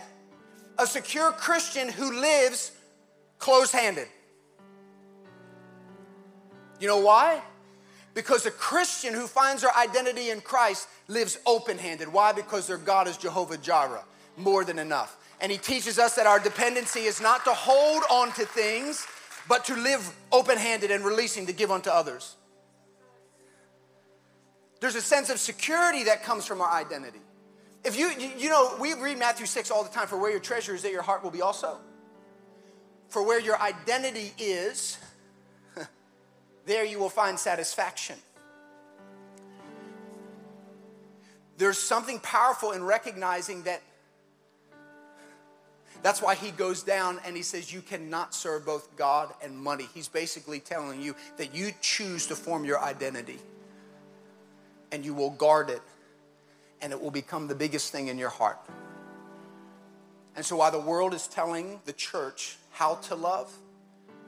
a 0.79 0.87
secure 0.87 1.31
Christian 1.33 1.91
who 1.91 2.19
lives 2.19 2.73
close 3.39 3.71
handed. 3.71 4.09
You 6.81 6.89
know 6.89 7.01
why? 7.01 7.43
Because 8.15 8.47
a 8.47 8.51
Christian 8.51 9.13
who 9.13 9.27
finds 9.27 9.61
their 9.61 9.77
identity 9.77 10.31
in 10.31 10.41
Christ 10.41 10.89
lives 11.07 11.39
open 11.45 11.77
handed. 11.77 12.11
Why? 12.11 12.33
Because 12.33 12.67
their 12.67 12.79
God 12.79 13.09
is 13.09 13.19
Jehovah 13.19 13.59
Jireh, 13.59 14.05
more 14.39 14.65
than 14.65 14.79
enough. 14.79 15.19
And 15.41 15.53
he 15.53 15.59
teaches 15.59 15.99
us 15.99 16.15
that 16.17 16.27
our 16.27 16.39
dependency 16.39 17.01
is 17.01 17.21
not 17.21 17.45
to 17.45 17.51
hold 17.53 18.03
on 18.11 18.33
to 18.33 18.47
things, 18.47 19.07
but 19.49 19.65
to 19.67 19.77
live 19.77 20.15
open 20.33 20.57
handed 20.57 20.91
and 20.91 21.05
releasing 21.05 21.47
to 21.47 21.53
give 21.53 21.71
unto 21.71 21.91
others. 21.91 22.37
There's 24.81 24.95
a 24.95 25.03
sense 25.03 25.31
of 25.31 25.39
security 25.39 26.05
that 26.05 26.23
comes 26.23 26.47
from 26.47 26.61
our 26.61 26.71
identity. 26.71 27.21
If 27.85 27.99
you, 27.99 28.11
you 28.37 28.49
know, 28.49 28.77
we 28.81 28.95
read 28.95 29.19
Matthew 29.19 29.47
6 29.47 29.71
all 29.71 29.85
the 29.85 29.91
time 29.91 30.07
for 30.07 30.19
where 30.19 30.31
your 30.31 30.41
treasure 30.41 30.75
is, 30.75 30.83
that 30.83 30.93
your 30.93 31.03
heart 31.03 31.23
will 31.23 31.31
be 31.31 31.43
also. 31.43 31.79
For 33.09 33.25
where 33.25 33.41
your 33.41 33.61
identity 33.61 34.33
is, 34.39 34.99
there 36.67 36.85
you 36.85 36.99
will 36.99 37.11
find 37.11 37.39
satisfaction. 37.39 38.17
There's 41.59 41.79
something 41.79 42.19
powerful 42.21 42.73
in 42.73 42.83
recognizing 42.83 43.63
that. 43.65 43.83
That's 46.07 46.23
why 46.23 46.37
he 46.37 46.53
goes 46.53 46.85
down 46.85 47.19
and 47.27 47.35
he 47.35 47.43
says, 47.43 47.73
You 47.73 47.83
cannot 47.83 48.33
serve 48.33 48.65
both 48.65 48.95
God 48.95 49.35
and 49.43 49.59
money. 49.59 49.89
He's 49.93 50.07
basically 50.07 50.61
telling 50.61 51.03
you 51.03 51.17
that 51.37 51.53
you 51.53 51.73
choose 51.81 52.29
to 52.29 52.37
form 52.37 52.65
your 52.65 52.81
identity 52.81 53.41
and 54.93 55.05
you 55.05 55.15
will 55.15 55.31
guard 55.31 55.69
it 55.69 55.83
and 56.81 56.93
it 56.93 57.03
will 57.03 57.11
become 57.11 57.49
the 57.49 57.57
biggest 57.57 57.91
thing 57.91 58.07
in 58.07 58.19
your 58.19 58.29
heart. 58.29 58.61
And 60.37 60.47
so, 60.47 60.55
while 60.59 60.71
the 60.71 60.79
world 60.79 61.13
is 61.13 61.27
telling 61.27 61.81
the 61.87 61.93
church 61.93 62.57
how 62.71 62.95
to 63.07 63.17
love 63.17 63.53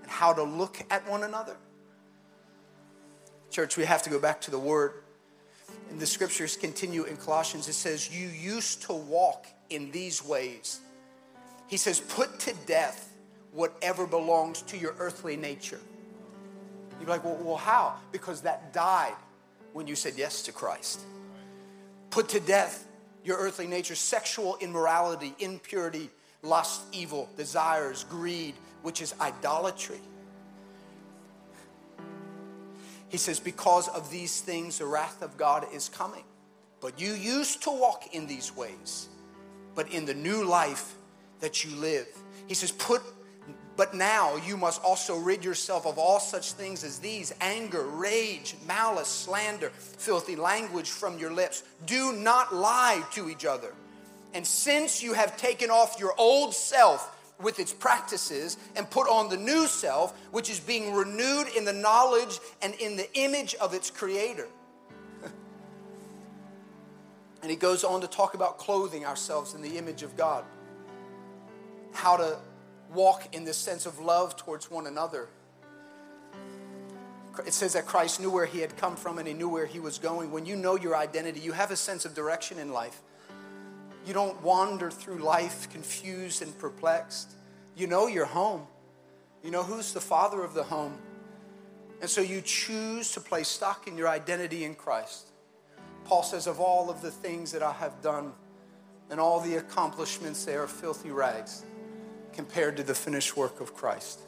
and 0.02 0.10
how 0.10 0.32
to 0.32 0.42
look 0.42 0.84
at 0.90 1.08
one 1.08 1.22
another, 1.22 1.54
Church, 3.52 3.76
we 3.76 3.84
have 3.84 4.02
to 4.02 4.10
go 4.10 4.18
back 4.18 4.40
to 4.40 4.50
the 4.50 4.58
word. 4.58 4.94
And 5.90 6.00
the 6.00 6.06
scriptures 6.06 6.56
continue 6.56 7.04
in 7.04 7.16
Colossians. 7.18 7.68
It 7.68 7.74
says, 7.74 8.12
You 8.12 8.26
used 8.26 8.82
to 8.82 8.94
walk 8.94 9.46
in 9.70 9.92
these 9.92 10.24
ways. 10.24 10.80
He 11.68 11.76
says, 11.76 12.00
Put 12.00 12.40
to 12.40 12.54
death 12.66 13.12
whatever 13.52 14.06
belongs 14.06 14.62
to 14.62 14.76
your 14.76 14.94
earthly 14.98 15.36
nature. 15.36 15.80
You're 16.98 17.08
like, 17.08 17.24
Well, 17.24 17.38
well 17.40 17.56
how? 17.56 17.94
Because 18.10 18.40
that 18.42 18.72
died 18.72 19.14
when 19.72 19.86
you 19.86 19.94
said 19.94 20.14
yes 20.16 20.42
to 20.42 20.52
Christ. 20.52 21.00
Put 22.10 22.30
to 22.30 22.40
death 22.40 22.86
your 23.22 23.36
earthly 23.36 23.66
nature, 23.66 23.94
sexual 23.94 24.56
immorality, 24.60 25.34
impurity, 25.38 26.10
lust, 26.42 26.82
evil, 26.92 27.28
desires, 27.36 28.04
greed, 28.08 28.54
which 28.82 29.02
is 29.02 29.14
idolatry. 29.20 30.00
He 33.08 33.18
says, 33.18 33.38
Because 33.40 33.88
of 33.88 34.10
these 34.10 34.40
things, 34.40 34.78
the 34.78 34.86
wrath 34.86 35.22
of 35.22 35.36
God 35.36 35.66
is 35.72 35.88
coming. 35.88 36.24
But 36.80 37.00
you 37.00 37.12
used 37.12 37.62
to 37.64 37.70
walk 37.70 38.14
in 38.14 38.26
these 38.26 38.54
ways, 38.54 39.08
but 39.74 39.92
in 39.92 40.06
the 40.06 40.14
new 40.14 40.44
life 40.44 40.94
that 41.40 41.64
you 41.64 41.74
live. 41.76 42.06
He 42.46 42.54
says, 42.54 42.72
Put 42.72 43.02
but 43.76 43.94
now 43.94 44.34
you 44.44 44.56
must 44.56 44.82
also 44.82 45.16
rid 45.16 45.44
yourself 45.44 45.86
of 45.86 45.98
all 45.98 46.18
such 46.18 46.50
things 46.54 46.82
as 46.82 46.98
these 46.98 47.32
anger, 47.40 47.84
rage, 47.84 48.56
malice, 48.66 49.06
slander, 49.06 49.70
filthy 49.70 50.34
language 50.34 50.90
from 50.90 51.16
your 51.16 51.32
lips. 51.32 51.62
Do 51.86 52.12
not 52.12 52.52
lie 52.52 53.04
to 53.12 53.30
each 53.30 53.44
other. 53.44 53.72
And 54.34 54.44
since 54.44 55.00
you 55.00 55.12
have 55.12 55.36
taken 55.36 55.70
off 55.70 55.96
your 56.00 56.12
old 56.18 56.54
self, 56.54 57.14
with 57.40 57.58
its 57.60 57.72
practices 57.72 58.56
and 58.76 58.90
put 58.90 59.08
on 59.08 59.28
the 59.28 59.36
new 59.36 59.66
self, 59.66 60.18
which 60.32 60.50
is 60.50 60.58
being 60.58 60.92
renewed 60.92 61.46
in 61.56 61.64
the 61.64 61.72
knowledge 61.72 62.38
and 62.62 62.74
in 62.74 62.96
the 62.96 63.08
image 63.16 63.54
of 63.56 63.74
its 63.74 63.90
creator. 63.90 64.48
and 67.42 67.50
he 67.50 67.56
goes 67.56 67.84
on 67.84 68.00
to 68.00 68.08
talk 68.08 68.34
about 68.34 68.58
clothing 68.58 69.06
ourselves 69.06 69.54
in 69.54 69.62
the 69.62 69.78
image 69.78 70.02
of 70.02 70.16
God, 70.16 70.44
how 71.92 72.16
to 72.16 72.38
walk 72.92 73.34
in 73.34 73.44
this 73.44 73.56
sense 73.56 73.86
of 73.86 73.98
love 73.98 74.36
towards 74.36 74.70
one 74.70 74.86
another. 74.86 75.28
It 77.46 77.52
says 77.52 77.74
that 77.74 77.86
Christ 77.86 78.20
knew 78.20 78.30
where 78.30 78.46
he 78.46 78.60
had 78.60 78.76
come 78.76 78.96
from 78.96 79.18
and 79.18 79.28
he 79.28 79.34
knew 79.34 79.48
where 79.48 79.66
he 79.66 79.78
was 79.78 79.98
going. 79.98 80.32
When 80.32 80.44
you 80.44 80.56
know 80.56 80.76
your 80.76 80.96
identity, 80.96 81.40
you 81.40 81.52
have 81.52 81.70
a 81.70 81.76
sense 81.76 82.04
of 82.04 82.14
direction 82.14 82.58
in 82.58 82.72
life. 82.72 83.00
You 84.04 84.12
don't 84.12 84.42
wander 84.42 84.90
through 84.90 85.18
life 85.18 85.70
confused 85.70 86.42
and 86.42 86.56
perplexed. 86.58 87.32
You 87.76 87.86
know 87.86 88.06
your 88.06 88.24
home. 88.24 88.66
You 89.44 89.52
know 89.52 89.62
who's 89.62 89.92
the 89.92 90.00
father 90.00 90.42
of 90.42 90.54
the 90.54 90.64
home. 90.64 90.98
And 92.00 92.10
so 92.10 92.20
you 92.20 92.40
choose 92.40 93.12
to 93.12 93.20
place 93.20 93.48
stock 93.48 93.86
in 93.86 93.96
your 93.96 94.08
identity 94.08 94.64
in 94.64 94.74
Christ. 94.74 95.28
Paul 96.04 96.22
says, 96.22 96.46
Of 96.46 96.58
all 96.58 96.90
of 96.90 97.02
the 97.02 97.10
things 97.10 97.52
that 97.52 97.62
I 97.62 97.72
have 97.72 98.00
done 98.02 98.32
and 99.10 99.20
all 99.20 99.40
the 99.40 99.56
accomplishments, 99.56 100.44
they 100.44 100.54
are 100.54 100.66
filthy 100.66 101.10
rags 101.10 101.64
compared 102.38 102.76
to 102.76 102.84
the 102.84 102.94
finished 102.94 103.36
work 103.36 103.60
of 103.60 103.74
Christ. 103.74 104.20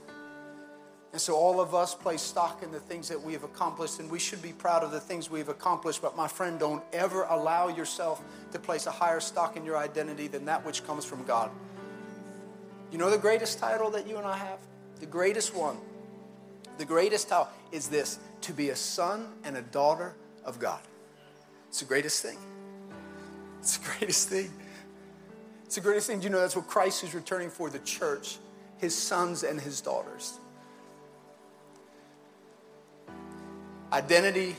And 1.12 1.20
so 1.20 1.36
all 1.36 1.60
of 1.60 1.76
us 1.76 1.94
place 1.94 2.20
stock 2.20 2.60
in 2.60 2.72
the 2.72 2.80
things 2.80 3.08
that 3.08 3.22
we 3.22 3.32
have 3.34 3.44
accomplished, 3.44 4.00
and 4.00 4.10
we 4.10 4.18
should 4.18 4.42
be 4.42 4.52
proud 4.52 4.82
of 4.82 4.90
the 4.90 4.98
things 4.98 5.30
we've 5.30 5.48
accomplished. 5.48 6.02
But 6.02 6.16
my 6.16 6.26
friend, 6.26 6.58
don't 6.58 6.82
ever 6.92 7.22
allow 7.22 7.68
yourself 7.68 8.20
to 8.50 8.58
place 8.58 8.86
a 8.86 8.90
higher 8.90 9.20
stock 9.20 9.56
in 9.56 9.64
your 9.64 9.76
identity 9.76 10.26
than 10.26 10.44
that 10.46 10.66
which 10.66 10.84
comes 10.84 11.04
from 11.04 11.24
God. 11.24 11.52
You 12.90 12.98
know 12.98 13.10
the 13.10 13.16
greatest 13.16 13.60
title 13.60 13.92
that 13.92 14.08
you 14.08 14.16
and 14.16 14.26
I 14.26 14.36
have? 14.36 14.58
The 14.98 15.06
greatest 15.06 15.54
one. 15.54 15.76
The 16.78 16.84
greatest 16.84 17.28
title 17.28 17.46
is 17.70 17.88
this 17.88 18.18
to 18.40 18.52
be 18.52 18.70
a 18.70 18.76
son 18.76 19.28
and 19.44 19.56
a 19.56 19.62
daughter 19.62 20.16
of 20.44 20.58
God. 20.58 20.80
It's 21.68 21.78
the 21.78 21.86
greatest 21.86 22.24
thing. 22.24 22.38
It's 23.60 23.76
the 23.76 23.88
greatest 23.88 24.28
thing. 24.28 24.50
It's 25.70 25.76
the 25.76 25.82
greatest 25.82 26.08
thing. 26.08 26.18
Do 26.18 26.24
you 26.24 26.30
know 26.30 26.40
that's 26.40 26.56
what 26.56 26.66
Christ 26.66 27.04
is 27.04 27.14
returning 27.14 27.48
for 27.48 27.70
the 27.70 27.78
church, 27.78 28.38
his 28.78 28.92
sons 28.92 29.44
and 29.44 29.60
his 29.60 29.80
daughters? 29.80 30.40
Identity 33.92 34.56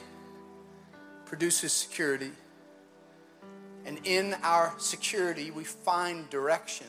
produces 1.25 1.73
security. 1.73 2.31
And 3.83 3.99
in 4.05 4.37
our 4.41 4.73
security, 4.77 5.51
we 5.51 5.65
find 5.65 6.29
direction. 6.29 6.87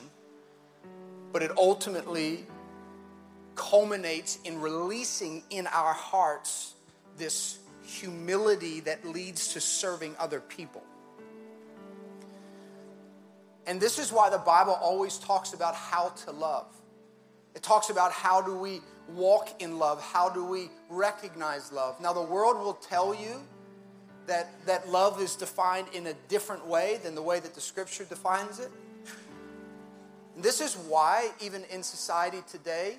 But 1.33 1.43
it 1.43 1.51
ultimately 1.57 2.45
culminates 3.55 4.39
in 4.45 4.61
releasing 4.61 5.43
in 5.49 5.67
our 5.67 5.91
hearts 5.91 6.75
this 7.17 7.59
humility 7.83 8.79
that 8.79 9.05
leads 9.05 9.49
to 9.51 9.59
serving 9.59 10.15
other 10.17 10.39
people. 10.39 10.81
And 13.65 13.79
this 13.79 13.97
is 13.97 14.11
why 14.11 14.29
the 14.29 14.37
Bible 14.37 14.77
always 14.81 15.17
talks 15.17 15.53
about 15.53 15.75
how 15.75 16.09
to 16.25 16.31
love. 16.31 16.67
It 17.55 17.63
talks 17.63 17.89
about 17.89 18.11
how 18.11 18.41
do 18.41 18.57
we 18.57 18.81
walk 19.07 19.61
in 19.61 19.77
love? 19.77 20.01
How 20.01 20.29
do 20.29 20.45
we 20.45 20.69
recognize 20.89 21.71
love? 21.71 21.99
Now, 22.01 22.13
the 22.13 22.21
world 22.21 22.57
will 22.57 22.73
tell 22.73 23.13
you 23.13 23.41
that, 24.27 24.65
that 24.65 24.89
love 24.89 25.21
is 25.21 25.35
defined 25.35 25.87
in 25.93 26.07
a 26.07 26.13
different 26.27 26.65
way 26.65 26.99
than 27.03 27.15
the 27.15 27.21
way 27.21 27.39
that 27.39 27.53
the 27.53 27.61
scripture 27.61 28.05
defines 28.05 28.59
it. 28.59 28.69
And 30.35 30.43
this 30.43 30.61
is 30.61 30.75
why, 30.75 31.29
even 31.41 31.63
in 31.65 31.83
society 31.83 32.39
today, 32.49 32.95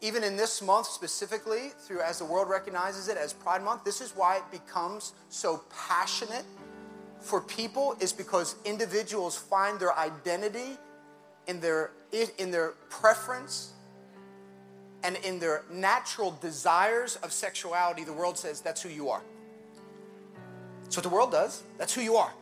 even 0.00 0.24
in 0.24 0.36
this 0.36 0.62
month 0.62 0.86
specifically, 0.86 1.70
through 1.78 2.00
as 2.00 2.18
the 2.18 2.24
world 2.24 2.48
recognizes 2.48 3.08
it 3.08 3.16
as 3.16 3.32
Pride 3.32 3.62
Month, 3.62 3.84
this 3.84 4.00
is 4.00 4.12
why 4.16 4.36
it 4.36 4.50
becomes 4.50 5.12
so 5.28 5.62
passionate 5.88 6.44
for 7.22 7.40
people, 7.40 7.96
is 8.00 8.12
because 8.12 8.56
individuals 8.64 9.36
find 9.36 9.78
their 9.78 9.96
identity 9.96 10.76
in 11.46 11.60
their, 11.60 11.92
in 12.38 12.50
their 12.50 12.70
preference 12.90 13.72
and 15.04 15.16
in 15.24 15.38
their 15.38 15.64
natural 15.70 16.36
desires 16.40 17.16
of 17.16 17.32
sexuality, 17.32 18.04
the 18.04 18.12
world 18.12 18.38
says 18.38 18.60
that's 18.60 18.82
who 18.82 18.88
you 18.88 19.08
are. 19.08 19.22
That's 20.82 20.96
what 20.96 21.04
the 21.04 21.08
world 21.10 21.32
does. 21.32 21.62
That's 21.78 21.94
who 21.94 22.02
you 22.02 22.16
are. 22.16 22.32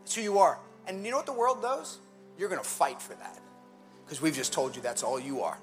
That's 0.00 0.14
who 0.14 0.22
you 0.22 0.38
are. 0.38 0.58
And 0.86 1.04
you 1.04 1.10
know 1.10 1.16
what 1.16 1.26
the 1.26 1.32
world 1.32 1.60
does? 1.60 1.98
You're 2.38 2.48
going 2.48 2.62
to 2.62 2.68
fight 2.68 3.02
for 3.02 3.14
that 3.14 3.38
because 4.04 4.22
we've 4.22 4.34
just 4.34 4.52
told 4.52 4.76
you 4.76 4.80
that's 4.80 5.02
all 5.02 5.18
you 5.18 5.42
are. 5.42 5.58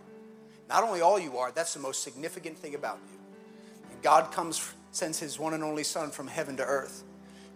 Not 0.67 0.83
only 0.83 1.01
all 1.01 1.19
you 1.19 1.37
are, 1.37 1.51
that's 1.51 1.73
the 1.73 1.79
most 1.79 2.03
significant 2.03 2.57
thing 2.57 2.75
about 2.75 2.99
you. 3.11 3.19
And 3.91 4.01
God 4.01 4.31
comes, 4.31 4.73
sends 4.91 5.19
his 5.19 5.39
one 5.39 5.53
and 5.53 5.63
only 5.63 5.83
Son 5.83 6.11
from 6.11 6.27
heaven 6.27 6.57
to 6.57 6.63
earth 6.63 7.03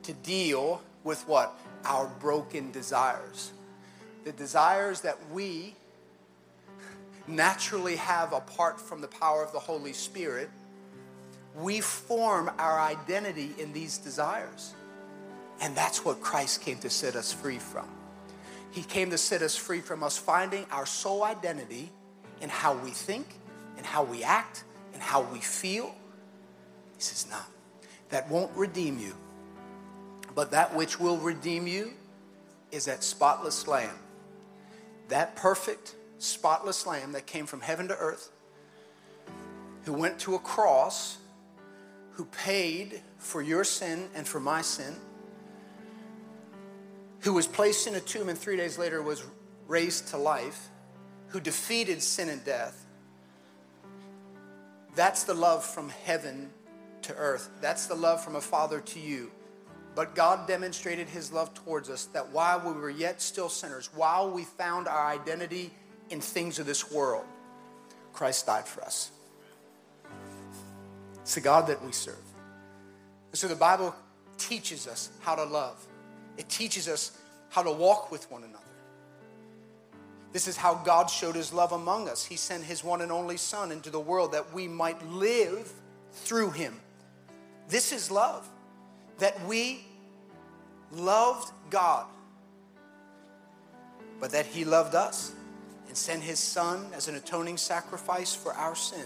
to 0.03 0.13
deal 0.13 0.81
with 1.03 1.27
what? 1.27 1.57
Our 1.85 2.07
broken 2.19 2.71
desires. 2.71 3.51
The 4.25 4.31
desires 4.31 5.01
that 5.01 5.17
we 5.31 5.75
naturally 7.27 7.95
have 7.97 8.33
apart 8.33 8.81
from 8.81 9.01
the 9.01 9.07
power 9.07 9.43
of 9.43 9.51
the 9.53 9.59
Holy 9.59 9.93
Spirit, 9.93 10.49
we 11.55 11.81
form 11.81 12.51
our 12.57 12.79
identity 12.79 13.51
in 13.57 13.73
these 13.73 13.97
desires. 13.97 14.73
And 15.61 15.75
that's 15.75 16.05
what 16.05 16.21
Christ 16.21 16.61
came 16.61 16.77
to 16.79 16.89
set 16.89 17.15
us 17.15 17.33
free 17.33 17.59
from. 17.59 17.87
He 18.71 18.83
came 18.83 19.09
to 19.09 19.17
set 19.17 19.41
us 19.41 19.55
free 19.55 19.81
from 19.81 20.03
us 20.03 20.17
finding 20.17 20.65
our 20.71 20.85
sole 20.85 21.23
identity 21.23 21.89
in 22.41 22.49
how 22.49 22.75
we 22.75 22.91
think, 22.91 23.25
in 23.77 23.83
how 23.83 24.03
we 24.03 24.23
act, 24.23 24.63
in 24.93 24.99
how 24.99 25.21
we 25.21 25.39
feel. 25.39 25.87
He 26.95 27.01
says, 27.01 27.27
No, 27.29 27.39
that 28.09 28.29
won't 28.29 28.55
redeem 28.55 28.99
you. 28.99 29.15
But 30.39 30.51
that 30.51 30.73
which 30.73 31.01
will 31.01 31.17
redeem 31.17 31.67
you 31.67 31.91
is 32.71 32.85
that 32.85 33.03
spotless 33.03 33.67
lamb. 33.67 33.97
That 35.09 35.35
perfect, 35.35 35.95
spotless 36.17 36.87
lamb 36.87 37.11
that 37.11 37.25
came 37.25 37.45
from 37.45 37.59
heaven 37.59 37.89
to 37.89 37.97
earth, 37.97 38.31
who 39.83 39.91
went 39.91 40.17
to 40.19 40.35
a 40.35 40.39
cross, 40.39 41.17
who 42.11 42.23
paid 42.23 43.01
for 43.17 43.41
your 43.41 43.65
sin 43.65 44.07
and 44.15 44.25
for 44.25 44.39
my 44.39 44.61
sin, 44.61 44.95
who 47.19 47.33
was 47.33 47.45
placed 47.45 47.85
in 47.85 47.95
a 47.95 47.99
tomb 47.99 48.29
and 48.29 48.39
three 48.39 48.55
days 48.55 48.77
later 48.77 49.01
was 49.01 49.25
raised 49.67 50.07
to 50.07 50.17
life, 50.17 50.69
who 51.27 51.41
defeated 51.41 52.01
sin 52.01 52.29
and 52.29 52.45
death. 52.45 52.85
That's 54.95 55.25
the 55.25 55.33
love 55.33 55.65
from 55.65 55.89
heaven 55.89 56.49
to 57.01 57.13
earth. 57.15 57.49
That's 57.59 57.87
the 57.87 57.95
love 57.95 58.23
from 58.23 58.37
a 58.37 58.41
father 58.41 58.79
to 58.79 59.01
you. 59.01 59.31
But 59.99 60.15
God 60.15 60.47
demonstrated 60.47 61.09
his 61.09 61.29
love 61.29 61.53
towards 61.53 61.89
us 61.89 62.05
that 62.13 62.29
while 62.29 62.61
we 62.61 62.71
were 62.71 62.89
yet 62.89 63.21
still 63.21 63.49
sinners, 63.49 63.89
while 63.93 64.31
we 64.31 64.45
found 64.45 64.87
our 64.87 65.07
identity 65.07 65.71
in 66.09 66.21
things 66.21 66.57
of 66.57 66.65
this 66.65 66.89
world, 66.89 67.25
Christ 68.13 68.45
died 68.45 68.63
for 68.63 68.81
us. 68.81 69.11
It's 71.15 71.35
the 71.35 71.41
God 71.41 71.67
that 71.67 71.83
we 71.83 71.91
serve. 71.91 72.15
And 73.31 73.37
so 73.37 73.49
the 73.49 73.57
Bible 73.57 73.93
teaches 74.37 74.87
us 74.87 75.09
how 75.19 75.35
to 75.35 75.43
love, 75.43 75.85
it 76.37 76.47
teaches 76.47 76.87
us 76.87 77.19
how 77.49 77.61
to 77.61 77.71
walk 77.73 78.09
with 78.09 78.31
one 78.31 78.45
another. 78.45 78.63
This 80.31 80.47
is 80.47 80.55
how 80.55 80.75
God 80.75 81.09
showed 81.09 81.35
his 81.35 81.51
love 81.51 81.73
among 81.73 82.07
us. 82.07 82.23
He 82.23 82.37
sent 82.37 82.63
his 82.63 82.85
one 82.85 83.01
and 83.01 83.11
only 83.11 83.35
Son 83.35 83.69
into 83.69 83.89
the 83.89 83.99
world 83.99 84.31
that 84.31 84.53
we 84.53 84.65
might 84.65 85.05
live 85.09 85.69
through 86.13 86.51
him. 86.51 86.79
This 87.67 87.91
is 87.91 88.09
love 88.09 88.47
that 89.17 89.45
we 89.45 89.81
loved 90.91 91.51
God, 91.69 92.05
but 94.19 94.31
that 94.31 94.45
He 94.45 94.65
loved 94.65 94.95
us 94.95 95.33
and 95.87 95.95
sent 95.95 96.23
His 96.23 96.39
Son 96.39 96.87
as 96.93 97.07
an 97.07 97.15
atoning 97.15 97.57
sacrifice 97.57 98.33
for 98.33 98.53
our 98.53 98.75
sin. 98.75 99.05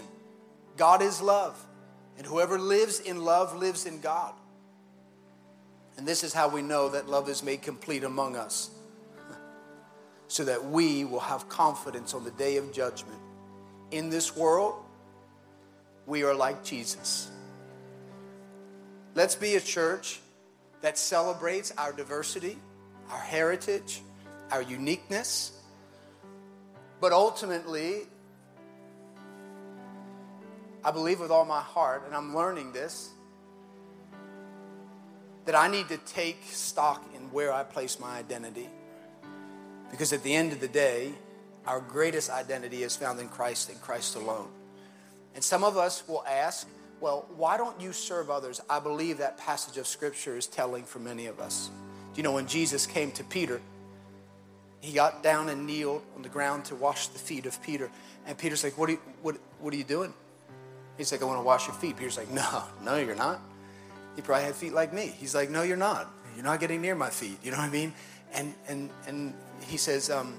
God 0.76 1.02
is 1.02 1.20
love, 1.20 1.64
and 2.18 2.26
whoever 2.26 2.58
lives 2.58 3.00
in 3.00 3.24
love 3.24 3.56
lives 3.56 3.86
in 3.86 4.00
God. 4.00 4.34
And 5.96 6.06
this 6.06 6.24
is 6.24 6.32
how 6.32 6.48
we 6.48 6.62
know 6.62 6.88
that 6.88 7.08
love 7.08 7.28
is 7.28 7.42
made 7.42 7.62
complete 7.62 8.02
among 8.02 8.36
us, 8.36 8.70
so 10.26 10.44
that 10.44 10.64
we 10.64 11.04
will 11.04 11.20
have 11.20 11.48
confidence 11.48 12.14
on 12.14 12.24
the 12.24 12.32
day 12.32 12.56
of 12.56 12.72
judgment. 12.72 13.20
In 13.92 14.10
this 14.10 14.36
world, 14.36 14.74
we 16.06 16.24
are 16.24 16.34
like 16.34 16.64
Jesus. 16.64 17.30
Let's 19.14 19.36
be 19.36 19.54
a 19.54 19.60
church 19.60 20.18
that 20.84 20.98
celebrates 20.98 21.72
our 21.78 21.94
diversity, 21.94 22.58
our 23.10 23.18
heritage, 23.18 24.02
our 24.50 24.60
uniqueness, 24.60 25.58
but 27.00 27.10
ultimately, 27.10 28.02
I 30.84 30.90
believe 30.90 31.20
with 31.20 31.30
all 31.30 31.46
my 31.46 31.62
heart, 31.62 32.02
and 32.04 32.14
I'm 32.14 32.36
learning 32.36 32.72
this, 32.72 33.08
that 35.46 35.54
I 35.54 35.68
need 35.68 35.88
to 35.88 35.96
take 35.96 36.42
stock 36.50 37.02
in 37.16 37.22
where 37.32 37.50
I 37.50 37.62
place 37.62 37.98
my 37.98 38.18
identity. 38.18 38.68
Because 39.90 40.12
at 40.12 40.22
the 40.22 40.34
end 40.34 40.52
of 40.52 40.60
the 40.60 40.68
day, 40.68 41.14
our 41.66 41.80
greatest 41.80 42.28
identity 42.28 42.82
is 42.82 42.94
found 42.94 43.20
in 43.20 43.30
Christ 43.30 43.70
and 43.70 43.80
Christ 43.80 44.16
alone. 44.16 44.50
And 45.34 45.42
some 45.42 45.64
of 45.64 45.78
us 45.78 46.06
will 46.06 46.26
ask, 46.26 46.68
well, 47.00 47.26
why 47.36 47.56
don't 47.56 47.80
you 47.80 47.92
serve 47.92 48.30
others? 48.30 48.60
I 48.68 48.80
believe 48.80 49.18
that 49.18 49.38
passage 49.38 49.76
of 49.76 49.86
scripture 49.86 50.36
is 50.36 50.46
telling 50.46 50.84
for 50.84 50.98
many 50.98 51.26
of 51.26 51.40
us. 51.40 51.70
Do 52.12 52.18
You 52.18 52.22
know, 52.22 52.32
when 52.32 52.46
Jesus 52.46 52.86
came 52.86 53.10
to 53.12 53.24
Peter, 53.24 53.60
he 54.80 54.92
got 54.92 55.22
down 55.22 55.48
and 55.48 55.66
kneeled 55.66 56.02
on 56.14 56.22
the 56.22 56.28
ground 56.28 56.66
to 56.66 56.74
wash 56.74 57.08
the 57.08 57.18
feet 57.18 57.46
of 57.46 57.60
Peter. 57.62 57.90
And 58.26 58.36
Peter's 58.36 58.62
like, 58.62 58.76
What 58.78 58.88
are 58.88 58.92
you, 58.92 59.00
what, 59.22 59.36
what 59.60 59.72
are 59.74 59.76
you 59.76 59.84
doing? 59.84 60.12
He's 60.96 61.10
like, 61.10 61.22
I 61.22 61.24
want 61.24 61.40
to 61.40 61.44
wash 61.44 61.66
your 61.66 61.74
feet. 61.76 61.96
Peter's 61.96 62.16
like, 62.16 62.30
No, 62.30 62.64
no, 62.82 62.96
you're 62.96 63.14
not. 63.14 63.40
He 64.16 64.22
probably 64.22 64.44
had 64.44 64.54
feet 64.54 64.72
like 64.72 64.92
me. 64.92 65.06
He's 65.18 65.34
like, 65.34 65.50
No, 65.50 65.62
you're 65.62 65.76
not. 65.76 66.10
You're 66.34 66.44
not 66.44 66.60
getting 66.60 66.80
near 66.82 66.94
my 66.94 67.10
feet. 67.10 67.38
You 67.42 67.50
know 67.50 67.58
what 67.58 67.68
I 67.68 67.70
mean? 67.70 67.92
And 68.32 68.54
and 68.68 68.90
and 69.06 69.34
he 69.66 69.76
says, 69.76 70.10
um, 70.10 70.38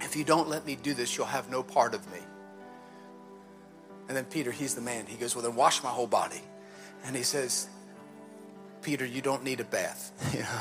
if 0.00 0.16
you 0.16 0.24
don't 0.24 0.48
let 0.48 0.64
me 0.66 0.76
do 0.76 0.94
this, 0.94 1.16
you'll 1.16 1.26
have 1.26 1.50
no 1.50 1.62
part 1.62 1.94
of 1.94 2.10
me. 2.12 2.18
And 4.10 4.16
then 4.16 4.24
Peter, 4.24 4.50
he's 4.50 4.74
the 4.74 4.80
man. 4.80 5.06
He 5.06 5.16
goes, 5.16 5.36
Well, 5.36 5.44
then 5.44 5.54
wash 5.54 5.84
my 5.84 5.88
whole 5.88 6.08
body. 6.08 6.42
And 7.04 7.14
he 7.14 7.22
says, 7.22 7.68
Peter, 8.82 9.06
you 9.06 9.22
don't 9.22 9.44
need 9.44 9.60
a 9.60 9.64
bath. 9.64 10.10
you 10.34 10.40
know, 10.40 10.60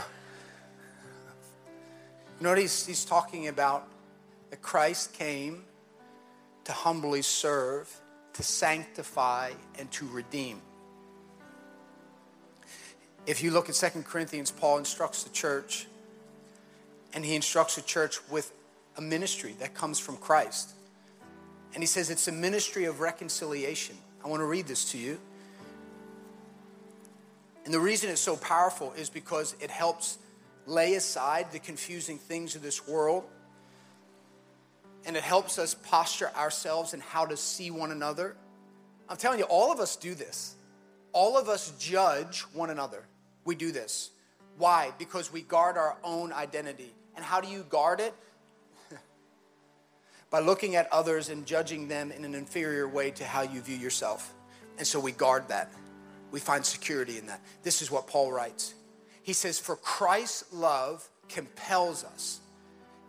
you 2.38 2.43
know 2.43 2.49
what 2.49 2.59
he's, 2.59 2.85
he's 2.85 3.03
talking 3.03 3.47
about? 3.47 3.88
That 4.51 4.62
Christ 4.62 5.13
came 5.13 5.63
to 6.65 6.71
humbly 6.71 7.23
serve, 7.23 7.91
to 8.33 8.43
sanctify, 8.43 9.53
and 9.79 9.91
to 9.93 10.07
redeem. 10.09 10.62
If 13.25 13.41
you 13.41 13.49
look 13.49 13.67
at 13.67 13.73
Second 13.73 14.05
Corinthians, 14.05 14.51
Paul 14.51 14.77
instructs 14.77 15.23
the 15.23 15.31
church, 15.31 15.88
and 17.15 17.25
he 17.25 17.33
instructs 17.33 17.77
the 17.77 17.81
church 17.81 18.19
with 18.29 18.53
a 18.95 19.01
ministry 19.01 19.55
that 19.57 19.73
comes 19.73 19.97
from 19.97 20.17
Christ. 20.17 20.75
And 21.73 21.84
he 21.84 21.88
says 21.88 22.10
it's 22.10 22.27
a 22.27 22.32
ministry 22.32 22.86
of 22.86 22.99
reconciliation. 22.99 23.95
I 24.23 24.27
want 24.27 24.41
to 24.41 24.45
read 24.45 24.67
this 24.67 24.91
to 24.91 24.97
you. 24.97 25.19
And 27.65 27.73
the 27.73 27.79
reason 27.79 28.10
it's 28.10 28.21
so 28.21 28.36
powerful 28.36 28.93
is 28.93 29.10
because 29.10 29.55
it 29.60 29.69
helps 29.69 30.17
lay 30.65 30.95
aside 30.95 31.51
the 31.51 31.60
confusing 31.60 32.17
things 32.17 32.55
of 32.55 32.62
this 32.62 32.88
world. 32.88 33.23
And 35.05 35.15
it 35.15 35.23
helps 35.23 35.60
us 35.60 35.73
posture 35.73 36.32
ourselves 36.36 36.93
in 36.93 36.99
how 36.99 37.25
to 37.25 37.38
see 37.38 37.71
one 37.71 37.91
another. 37.91 38.36
I'm 39.08 39.17
telling 39.17 39.39
you, 39.39 39.45
all 39.45 39.71
of 39.71 39.79
us 39.79 39.95
do 39.95 40.15
this. 40.15 40.55
All 41.13 41.38
of 41.38 41.49
us 41.49 41.71
judge 41.79 42.41
one 42.53 42.69
another. 42.69 43.03
We 43.45 43.55
do 43.55 43.71
this. 43.71 44.12
Why? 44.58 44.91
Because 44.99 45.32
we 45.32 45.41
guard 45.41 45.77
our 45.77 45.97
own 46.03 46.34
identity. 46.34 46.93
And 47.15 47.23
how 47.23 47.41
do 47.41 47.47
you 47.47 47.63
guard 47.69 47.99
it? 47.99 48.13
By 50.29 50.39
looking 50.39 50.75
at 50.75 50.91
others 50.91 51.29
and 51.29 51.45
judging 51.45 51.87
them 51.87 52.11
in 52.11 52.23
an 52.23 52.35
inferior 52.35 52.87
way 52.87 53.11
to 53.11 53.25
how 53.25 53.41
you 53.41 53.61
view 53.61 53.77
yourself. 53.77 54.33
And 54.77 54.85
so 54.85 54.99
we 54.99 55.11
guard 55.11 55.47
that. 55.49 55.73
We 56.31 56.39
find 56.39 56.65
security 56.65 57.17
in 57.17 57.27
that. 57.27 57.41
This 57.63 57.81
is 57.81 57.89
what 57.89 58.07
Paul 58.07 58.31
writes. 58.31 58.75
He 59.23 59.33
says, 59.33 59.59
For 59.59 59.75
Christ's 59.75 60.53
love 60.53 61.07
compels 61.27 62.03
us 62.03 62.39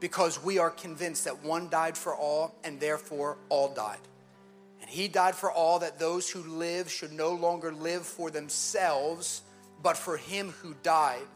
because 0.01 0.43
we 0.43 0.59
are 0.59 0.71
convinced 0.71 1.25
that 1.25 1.45
one 1.45 1.69
died 1.69 1.97
for 1.97 2.15
all 2.15 2.55
and 2.65 2.81
therefore 2.81 3.37
all 3.51 3.73
died. 3.75 4.01
And 4.81 4.89
he 4.89 5.09
died 5.09 5.35
for 5.35 5.53
all 5.53 5.81
that 5.81 5.99
those 5.99 6.31
who 6.31 6.43
live 6.43 6.91
should 6.91 7.13
no 7.13 7.33
longer 7.33 7.71
live 7.71 8.07
for 8.07 8.31
themselves, 8.31 9.43
but 9.83 9.97
for 9.97 10.17
him 10.17 10.51
who 10.63 10.75
died 10.83 11.27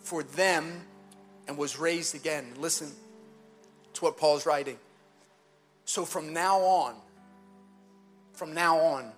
for 0.00 0.22
them 0.22 0.80
and 1.46 1.58
was 1.58 1.78
raised 1.78 2.14
again. 2.14 2.46
Listen, 2.58 2.90
it's 3.90 4.02
what 4.02 4.16
Paul's 4.16 4.46
writing. 4.46 4.78
So 5.84 6.04
from 6.04 6.32
now 6.32 6.60
on, 6.60 6.94
from 8.32 8.54
now 8.54 8.78
on, 8.78 9.12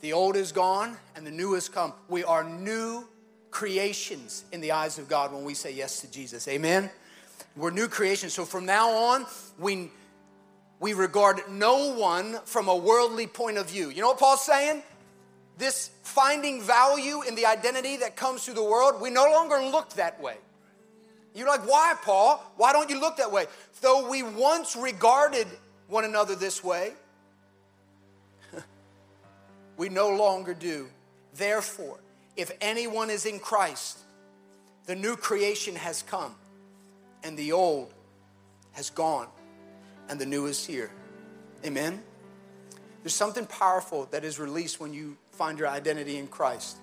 the 0.00 0.12
old 0.12 0.36
is 0.36 0.52
gone 0.52 0.96
and 1.14 1.26
the 1.26 1.30
new 1.30 1.54
has 1.54 1.68
come. 1.68 1.92
We 2.08 2.24
are 2.24 2.42
new 2.44 3.06
creations 3.50 4.44
in 4.52 4.60
the 4.60 4.72
eyes 4.72 4.98
of 4.98 5.08
God 5.08 5.32
when 5.32 5.44
we 5.44 5.54
say 5.54 5.72
yes 5.72 6.00
to 6.00 6.10
Jesus. 6.10 6.48
Amen. 6.48 6.90
We're 7.56 7.70
new 7.70 7.88
creations. 7.88 8.32
So 8.32 8.44
from 8.44 8.66
now 8.66 8.90
on, 8.90 9.26
we 9.58 9.90
we 10.82 10.94
regard 10.94 11.42
no 11.48 11.94
one 11.94 12.40
from 12.44 12.66
a 12.66 12.74
worldly 12.74 13.28
point 13.28 13.56
of 13.56 13.70
view. 13.70 13.90
You 13.90 14.00
know 14.00 14.08
what 14.08 14.18
Paul's 14.18 14.44
saying? 14.44 14.82
This 15.56 15.90
finding 16.02 16.60
value 16.60 17.22
in 17.22 17.36
the 17.36 17.46
identity 17.46 17.98
that 17.98 18.16
comes 18.16 18.44
through 18.44 18.54
the 18.54 18.64
world, 18.64 19.00
we 19.00 19.08
no 19.08 19.30
longer 19.30 19.62
look 19.62 19.90
that 19.90 20.20
way. 20.20 20.38
You're 21.34 21.48
like, 21.48 21.66
why, 21.68 21.94
Paul? 22.02 22.42
Why 22.56 22.72
don't 22.72 22.90
you 22.90 23.00
look 23.00 23.16
that 23.16 23.32
way? 23.32 23.46
Though 23.80 24.08
we 24.08 24.22
once 24.22 24.76
regarded 24.76 25.46
one 25.88 26.04
another 26.04 26.34
this 26.34 26.62
way, 26.62 26.92
we 29.76 29.88
no 29.88 30.10
longer 30.10 30.54
do. 30.54 30.88
Therefore, 31.34 31.98
if 32.36 32.52
anyone 32.60 33.08
is 33.10 33.24
in 33.24 33.38
Christ, 33.38 33.98
the 34.86 34.94
new 34.94 35.16
creation 35.16 35.74
has 35.76 36.02
come, 36.02 36.34
and 37.22 37.36
the 37.36 37.52
old 37.52 37.92
has 38.72 38.90
gone, 38.90 39.28
and 40.08 40.20
the 40.20 40.26
new 40.26 40.46
is 40.46 40.66
here. 40.66 40.90
Amen? 41.64 42.02
There's 43.02 43.14
something 43.14 43.46
powerful 43.46 44.06
that 44.10 44.24
is 44.24 44.38
released 44.38 44.80
when 44.80 44.92
you 44.92 45.16
find 45.32 45.58
your 45.58 45.68
identity 45.68 46.18
in 46.18 46.26
Christ. 46.26 46.76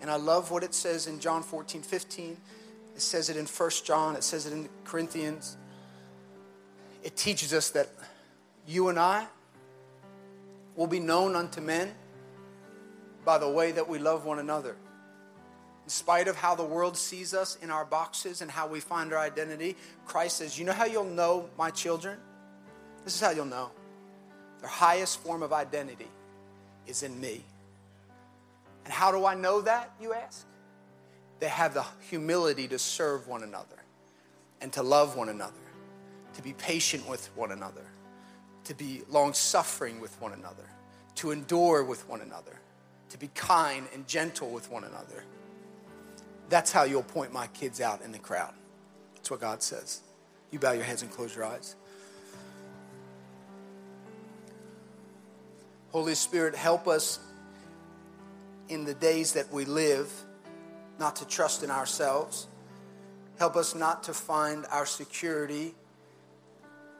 And 0.00 0.10
I 0.10 0.16
love 0.16 0.50
what 0.50 0.62
it 0.62 0.74
says 0.74 1.06
in 1.06 1.18
John 1.18 1.42
14, 1.42 1.82
15. 1.82 2.36
It 2.98 3.02
says 3.02 3.30
it 3.30 3.36
in 3.36 3.46
1 3.46 3.70
John, 3.84 4.16
it 4.16 4.24
says 4.24 4.44
it 4.44 4.52
in 4.52 4.68
Corinthians. 4.82 5.56
It 7.04 7.16
teaches 7.16 7.54
us 7.54 7.70
that 7.70 7.88
you 8.66 8.88
and 8.88 8.98
I 8.98 9.24
will 10.74 10.88
be 10.88 10.98
known 10.98 11.36
unto 11.36 11.60
men 11.60 11.92
by 13.24 13.38
the 13.38 13.48
way 13.48 13.70
that 13.70 13.88
we 13.88 14.00
love 14.00 14.24
one 14.24 14.40
another. 14.40 14.74
In 15.84 15.90
spite 15.90 16.26
of 16.26 16.34
how 16.34 16.56
the 16.56 16.64
world 16.64 16.96
sees 16.96 17.34
us 17.34 17.56
in 17.62 17.70
our 17.70 17.84
boxes 17.84 18.42
and 18.42 18.50
how 18.50 18.66
we 18.66 18.80
find 18.80 19.12
our 19.12 19.20
identity, 19.20 19.76
Christ 20.04 20.38
says, 20.38 20.58
You 20.58 20.64
know 20.64 20.72
how 20.72 20.86
you'll 20.86 21.04
know 21.04 21.48
my 21.56 21.70
children? 21.70 22.18
This 23.04 23.14
is 23.14 23.20
how 23.20 23.30
you'll 23.30 23.44
know. 23.44 23.70
Their 24.58 24.70
highest 24.70 25.20
form 25.20 25.44
of 25.44 25.52
identity 25.52 26.08
is 26.88 27.04
in 27.04 27.20
me. 27.20 27.44
And 28.82 28.92
how 28.92 29.12
do 29.12 29.24
I 29.24 29.36
know 29.36 29.60
that, 29.60 29.92
you 30.00 30.14
ask? 30.14 30.44
They 31.40 31.48
have 31.48 31.74
the 31.74 31.84
humility 32.08 32.68
to 32.68 32.78
serve 32.78 33.28
one 33.28 33.42
another 33.42 33.76
and 34.60 34.72
to 34.72 34.82
love 34.82 35.16
one 35.16 35.28
another, 35.28 35.52
to 36.34 36.42
be 36.42 36.52
patient 36.52 37.08
with 37.08 37.28
one 37.36 37.52
another, 37.52 37.84
to 38.64 38.74
be 38.74 39.02
long 39.08 39.32
suffering 39.32 40.00
with 40.00 40.20
one 40.20 40.32
another, 40.32 40.64
to 41.16 41.30
endure 41.30 41.84
with 41.84 42.08
one 42.08 42.20
another, 42.20 42.58
to 43.10 43.18
be 43.18 43.28
kind 43.34 43.86
and 43.94 44.06
gentle 44.08 44.50
with 44.50 44.70
one 44.70 44.84
another. 44.84 45.24
That's 46.48 46.72
how 46.72 46.84
you'll 46.84 47.02
point 47.02 47.32
my 47.32 47.46
kids 47.48 47.80
out 47.80 48.02
in 48.02 48.10
the 48.10 48.18
crowd. 48.18 48.54
That's 49.14 49.30
what 49.30 49.40
God 49.40 49.62
says. 49.62 50.00
You 50.50 50.58
bow 50.58 50.72
your 50.72 50.84
heads 50.84 51.02
and 51.02 51.10
close 51.10 51.36
your 51.36 51.44
eyes. 51.44 51.76
Holy 55.92 56.14
Spirit, 56.14 56.54
help 56.54 56.86
us 56.88 57.18
in 58.68 58.84
the 58.84 58.94
days 58.94 59.32
that 59.32 59.52
we 59.52 59.64
live 59.64 60.12
not 60.98 61.16
to 61.16 61.26
trust 61.26 61.62
in 61.62 61.70
ourselves. 61.70 62.46
Help 63.38 63.56
us 63.56 63.74
not 63.74 64.02
to 64.04 64.12
find 64.12 64.66
our 64.70 64.86
security 64.86 65.74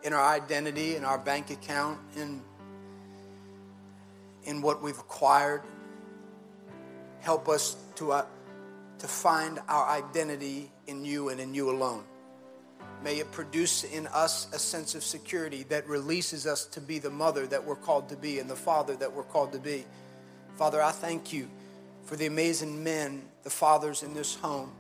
in 0.05 0.13
our 0.13 0.25
identity, 0.25 0.95
in 0.95 1.05
our 1.05 1.19
bank 1.19 1.51
account, 1.51 1.99
in, 2.17 2.41
in 4.45 4.63
what 4.63 4.83
we've 4.83 4.99
acquired. 4.99 5.63
Help 7.21 7.49
us 7.49 7.77
to, 7.97 8.13
uh, 8.13 8.25
to 9.01 9.09
find 9.09 9.59
our 9.69 9.89
identity 9.89 10.71
in 10.87 11.05
you 11.05 11.31
and 11.31 11.41
in 11.41 11.53
you 11.53 11.71
alone. 11.71 12.05
May 13.03 13.19
it 13.19 13.31
produce 13.31 13.85
in 13.85 14.07
us 14.09 14.49
a 14.53 14.59
sense 14.59 14.95
of 14.95 15.05
security 15.05 15.65
that 15.65 15.87
releases 15.89 16.47
us 16.47 16.67
to 16.67 16.81
be 16.81 16.99
the 16.99 17.11
mother 17.11 17.47
that 17.47 17.65
we're 17.65 17.77
called 17.77 18.09
to 18.09 18.17
be 18.17 18.39
and 18.39 18.49
the 18.49 18.57
father 18.57 18.97
that 18.97 19.13
we're 19.13 19.23
called 19.25 19.53
to 19.53 19.59
be. 19.59 19.85
Father, 20.57 20.83
I 20.83 20.91
thank 20.91 21.33
you 21.33 21.49
for 22.09 22.17
the 22.17 22.25
amazing 22.25 22.83
men, 22.83 23.21
the 23.43 23.51
fathers 23.51 24.03
in 24.03 24.15
this 24.15 24.35
home. 24.35 24.73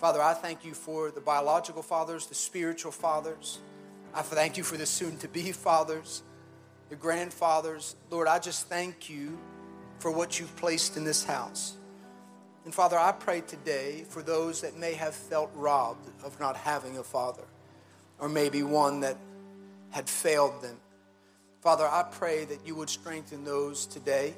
Father, 0.00 0.20
I 0.20 0.34
thank 0.34 0.64
you 0.64 0.74
for 0.74 1.12
the 1.12 1.20
biological 1.20 1.82
fathers, 1.82 2.26
the 2.26 2.34
spiritual 2.34 2.90
fathers. 2.90 3.60
I 4.12 4.22
thank 4.22 4.56
you 4.56 4.64
for 4.64 4.76
the 4.76 4.84
soon 4.84 5.16
to 5.18 5.28
be 5.28 5.52
fathers, 5.52 6.24
the 6.88 6.96
grandfathers. 6.96 7.94
Lord, 8.10 8.26
I 8.26 8.40
just 8.40 8.66
thank 8.66 9.08
you 9.08 9.38
for 10.00 10.10
what 10.10 10.40
you've 10.40 10.54
placed 10.56 10.96
in 10.96 11.04
this 11.04 11.22
house. 11.22 11.76
And 12.64 12.74
Father, 12.74 12.98
I 12.98 13.12
pray 13.12 13.42
today 13.42 14.04
for 14.08 14.20
those 14.20 14.62
that 14.62 14.76
may 14.76 14.94
have 14.94 15.14
felt 15.14 15.52
robbed 15.54 16.10
of 16.24 16.40
not 16.40 16.56
having 16.56 16.98
a 16.98 17.04
father, 17.04 17.44
or 18.18 18.28
maybe 18.28 18.64
one 18.64 18.98
that 19.00 19.16
had 19.90 20.08
failed 20.08 20.60
them. 20.60 20.78
Father, 21.60 21.86
I 21.86 22.02
pray 22.02 22.44
that 22.46 22.66
you 22.66 22.74
would 22.74 22.90
strengthen 22.90 23.44
those 23.44 23.86
today 23.86 24.34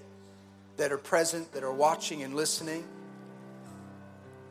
that 0.76 0.92
are 0.92 0.98
present, 0.98 1.52
that 1.52 1.62
are 1.62 1.72
watching 1.72 2.22
and 2.22 2.34
listening, 2.34 2.84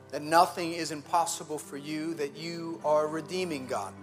that 0.09 0.21
nothing 0.21 0.73
is 0.73 0.91
impossible 0.91 1.57
for 1.57 1.77
you, 1.77 2.13
that 2.15 2.37
you 2.37 2.79
are 2.85 3.07
redeeming 3.07 3.67
God. 3.67 3.93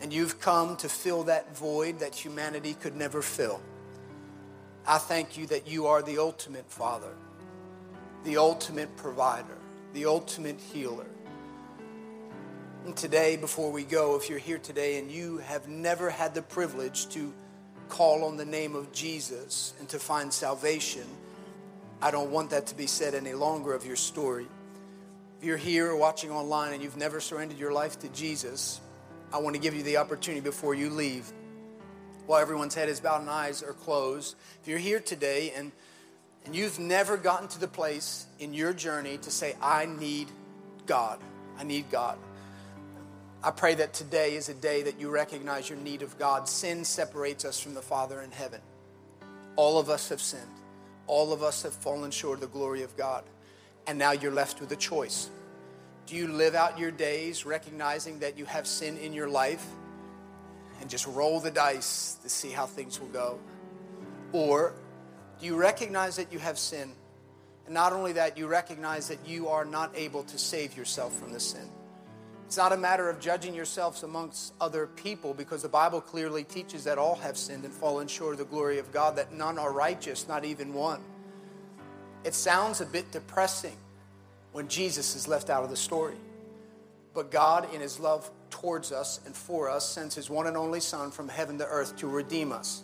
And 0.00 0.12
you've 0.12 0.40
come 0.40 0.76
to 0.76 0.88
fill 0.88 1.24
that 1.24 1.56
void 1.56 2.00
that 2.00 2.14
humanity 2.14 2.74
could 2.74 2.96
never 2.96 3.22
fill. 3.22 3.60
I 4.86 4.98
thank 4.98 5.36
you 5.36 5.46
that 5.46 5.68
you 5.68 5.86
are 5.86 6.02
the 6.02 6.18
ultimate 6.18 6.70
Father 6.70 7.14
the 8.24 8.36
ultimate 8.36 8.94
provider, 8.96 9.56
the 9.94 10.04
ultimate 10.04 10.60
healer. 10.60 11.06
And 12.84 12.96
today, 12.96 13.36
before 13.36 13.70
we 13.70 13.84
go, 13.84 14.16
if 14.16 14.28
you're 14.28 14.38
here 14.38 14.58
today 14.58 14.98
and 14.98 15.10
you 15.10 15.38
have 15.38 15.68
never 15.68 16.10
had 16.10 16.34
the 16.34 16.42
privilege 16.42 17.08
to 17.10 17.32
call 17.88 18.24
on 18.24 18.36
the 18.36 18.44
name 18.44 18.74
of 18.74 18.92
Jesus 18.92 19.74
and 19.78 19.88
to 19.88 19.98
find 19.98 20.32
salvation, 20.32 21.04
I 22.00 22.10
don't 22.10 22.30
want 22.30 22.50
that 22.50 22.66
to 22.68 22.76
be 22.76 22.86
said 22.86 23.14
any 23.14 23.34
longer 23.34 23.74
of 23.74 23.84
your 23.84 23.96
story. 23.96 24.46
If 25.38 25.44
you're 25.44 25.56
here 25.56 25.90
or 25.90 25.96
watching 25.96 26.30
online 26.30 26.72
and 26.72 26.82
you've 26.82 26.96
never 26.96 27.20
surrendered 27.20 27.58
your 27.58 27.72
life 27.72 27.98
to 28.00 28.08
Jesus, 28.08 28.80
I 29.32 29.38
want 29.38 29.56
to 29.56 29.60
give 29.60 29.74
you 29.74 29.82
the 29.82 29.96
opportunity 29.98 30.40
before 30.40 30.74
you 30.74 30.90
leave. 30.90 31.32
While 32.26 32.40
everyone's 32.40 32.74
head 32.74 32.88
is 32.88 33.00
bowed 33.00 33.20
and 33.20 33.30
eyes 33.30 33.62
are 33.62 33.72
closed, 33.72 34.36
if 34.62 34.68
you're 34.68 34.78
here 34.78 35.00
today 35.00 35.52
and 35.56 35.72
and 36.48 36.56
you've 36.56 36.78
never 36.78 37.18
gotten 37.18 37.46
to 37.48 37.60
the 37.60 37.68
place 37.68 38.26
in 38.38 38.54
your 38.54 38.72
journey 38.72 39.18
to 39.18 39.30
say, 39.30 39.54
I 39.60 39.84
need 39.84 40.28
God. 40.86 41.20
I 41.58 41.64
need 41.64 41.90
God. 41.90 42.16
I 43.40 43.52
pray 43.52 43.76
that 43.76 43.92
today 43.92 44.34
is 44.34 44.48
a 44.48 44.54
day 44.54 44.82
that 44.82 44.98
you 44.98 45.10
recognize 45.10 45.68
your 45.68 45.78
need 45.78 46.02
of 46.02 46.18
God. 46.18 46.48
Sin 46.48 46.84
separates 46.84 47.44
us 47.44 47.60
from 47.60 47.74
the 47.74 47.82
Father 47.82 48.20
in 48.20 48.32
heaven. 48.32 48.60
All 49.54 49.78
of 49.78 49.88
us 49.88 50.08
have 50.08 50.20
sinned. 50.20 50.42
All 51.06 51.32
of 51.32 51.42
us 51.42 51.62
have 51.62 51.72
fallen 51.72 52.10
short 52.10 52.36
of 52.36 52.40
the 52.40 52.48
glory 52.48 52.82
of 52.82 52.96
God. 52.96 53.22
And 53.86 53.96
now 53.96 54.10
you're 54.10 54.32
left 54.32 54.60
with 54.60 54.72
a 54.72 54.76
choice. 54.76 55.30
Do 56.06 56.16
you 56.16 56.26
live 56.26 56.56
out 56.56 56.80
your 56.80 56.90
days 56.90 57.46
recognizing 57.46 58.18
that 58.20 58.36
you 58.36 58.44
have 58.44 58.66
sin 58.66 58.96
in 58.98 59.12
your 59.12 59.28
life 59.28 59.64
and 60.80 60.90
just 60.90 61.06
roll 61.06 61.38
the 61.38 61.50
dice 61.50 62.18
to 62.22 62.28
see 62.28 62.50
how 62.50 62.66
things 62.66 62.98
will 62.98 63.08
go? 63.08 63.38
Or 64.32 64.74
do 65.38 65.46
you 65.46 65.54
recognize 65.54 66.16
that 66.16 66.32
you 66.32 66.40
have 66.40 66.58
sin? 66.58 66.90
And 67.66 67.74
not 67.74 67.92
only 67.92 68.12
that, 68.14 68.36
you 68.36 68.48
recognize 68.48 69.06
that 69.08 69.18
you 69.26 69.48
are 69.48 69.64
not 69.64 69.92
able 69.94 70.24
to 70.24 70.38
save 70.38 70.76
yourself 70.76 71.16
from 71.16 71.32
the 71.32 71.40
sin. 71.40 71.68
It's 72.48 72.56
not 72.56 72.72
a 72.72 72.78
matter 72.78 73.10
of 73.10 73.20
judging 73.20 73.54
yourselves 73.54 74.04
amongst 74.04 74.54
other 74.58 74.86
people 74.86 75.34
because 75.34 75.60
the 75.60 75.68
Bible 75.68 76.00
clearly 76.00 76.44
teaches 76.44 76.84
that 76.84 76.96
all 76.96 77.16
have 77.16 77.36
sinned 77.36 77.64
and 77.64 77.74
fallen 77.74 78.08
short 78.08 78.32
of 78.32 78.38
the 78.38 78.46
glory 78.46 78.78
of 78.78 78.90
God, 78.90 79.16
that 79.16 79.34
none 79.34 79.58
are 79.58 79.70
righteous, 79.70 80.26
not 80.26 80.46
even 80.46 80.72
one. 80.72 81.02
It 82.24 82.32
sounds 82.32 82.80
a 82.80 82.86
bit 82.86 83.12
depressing 83.12 83.76
when 84.52 84.66
Jesus 84.66 85.14
is 85.14 85.28
left 85.28 85.50
out 85.50 85.62
of 85.62 85.68
the 85.68 85.76
story. 85.76 86.16
But 87.12 87.30
God, 87.30 87.68
in 87.74 87.82
His 87.82 88.00
love 88.00 88.30
towards 88.48 88.92
us 88.92 89.20
and 89.26 89.36
for 89.36 89.68
us, 89.68 89.86
sends 89.86 90.14
His 90.14 90.30
one 90.30 90.46
and 90.46 90.56
only 90.56 90.80
Son 90.80 91.10
from 91.10 91.28
heaven 91.28 91.58
to 91.58 91.66
earth 91.66 91.98
to 91.98 92.06
redeem 92.06 92.50
us, 92.50 92.82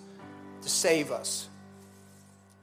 to 0.61 0.69
save 0.69 1.11
us, 1.11 1.49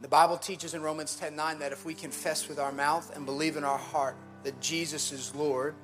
the 0.01 0.07
Bible 0.07 0.37
teaches 0.37 0.73
in 0.73 0.81
Romans 0.81 1.15
10 1.15 1.35
9 1.35 1.59
that 1.59 1.71
if 1.71 1.85
we 1.85 1.93
confess 1.93 2.47
with 2.47 2.57
our 2.57 2.71
mouth 2.71 3.15
and 3.15 3.25
believe 3.25 3.55
in 3.55 3.63
our 3.63 3.77
heart 3.77 4.15
that 4.43 4.59
Jesus 4.59 5.11
is 5.11 5.33
Lord, 5.35 5.75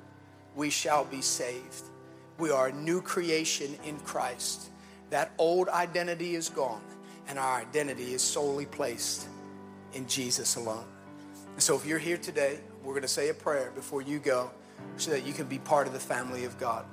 we 0.56 0.70
shall 0.70 1.04
be 1.04 1.20
saved. 1.20 1.82
We 2.38 2.50
are 2.50 2.68
a 2.68 2.72
new 2.72 3.00
creation 3.00 3.76
in 3.84 3.98
Christ. 4.00 4.70
That 5.10 5.32
old 5.38 5.68
identity 5.68 6.34
is 6.34 6.48
gone, 6.48 6.82
and 7.28 7.38
our 7.38 7.60
identity 7.60 8.14
is 8.14 8.22
solely 8.22 8.66
placed 8.66 9.26
in 9.94 10.06
Jesus 10.06 10.56
alone. 10.56 10.84
And 11.54 11.62
so, 11.62 11.74
if 11.74 11.84
you're 11.86 11.98
here 11.98 12.18
today, 12.18 12.58
we're 12.84 12.92
going 12.92 13.02
to 13.02 13.08
say 13.08 13.30
a 13.30 13.34
prayer 13.34 13.72
before 13.74 14.02
you 14.02 14.18
go 14.18 14.50
so 14.96 15.10
that 15.10 15.26
you 15.26 15.32
can 15.32 15.46
be 15.46 15.58
part 15.58 15.86
of 15.86 15.92
the 15.92 16.00
family 16.00 16.44
of 16.44 16.58
God. 16.58 16.84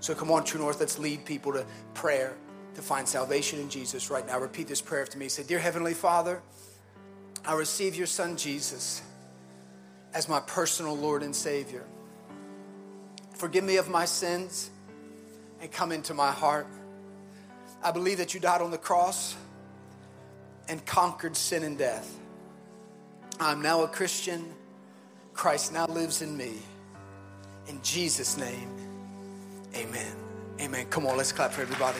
So, 0.00 0.14
come 0.14 0.30
on, 0.30 0.44
True 0.44 0.60
North, 0.60 0.80
let's 0.80 0.98
lead 0.98 1.24
people 1.24 1.52
to 1.52 1.66
prayer 1.94 2.36
to 2.74 2.82
find 2.82 3.08
salvation 3.08 3.58
in 3.58 3.68
Jesus 3.68 4.10
right 4.10 4.26
now. 4.26 4.38
Repeat 4.38 4.68
this 4.68 4.80
prayer 4.80 5.02
after 5.02 5.18
me. 5.18 5.28
Say, 5.28 5.42
Dear 5.42 5.58
Heavenly 5.58 5.94
Father, 5.94 6.42
I 7.44 7.54
receive 7.54 7.94
your 7.94 8.06
son 8.06 8.36
Jesus 8.36 9.02
as 10.14 10.28
my 10.28 10.40
personal 10.40 10.96
Lord 10.96 11.22
and 11.22 11.34
Savior. 11.34 11.84
Forgive 13.36 13.64
me 13.64 13.76
of 13.76 13.88
my 13.90 14.06
sins 14.06 14.70
and 15.60 15.70
come 15.70 15.92
into 15.92 16.14
my 16.14 16.30
heart. 16.30 16.66
I 17.82 17.90
believe 17.90 18.18
that 18.18 18.32
you 18.32 18.40
died 18.40 18.62
on 18.62 18.70
the 18.70 18.78
cross 18.78 19.36
and 20.68 20.84
conquered 20.86 21.36
sin 21.36 21.62
and 21.62 21.76
death. 21.76 22.18
I'm 23.38 23.60
now 23.60 23.82
a 23.82 23.88
Christian. 23.88 24.44
Christ 25.34 25.72
now 25.72 25.86
lives 25.86 26.22
in 26.22 26.34
me. 26.34 26.54
In 27.68 27.80
Jesus' 27.82 28.38
name, 28.38 28.70
amen. 29.74 30.16
Amen. 30.58 30.86
Come 30.88 31.06
on, 31.06 31.18
let's 31.18 31.32
clap 31.32 31.52
for 31.52 31.60
everybody. 31.60 31.98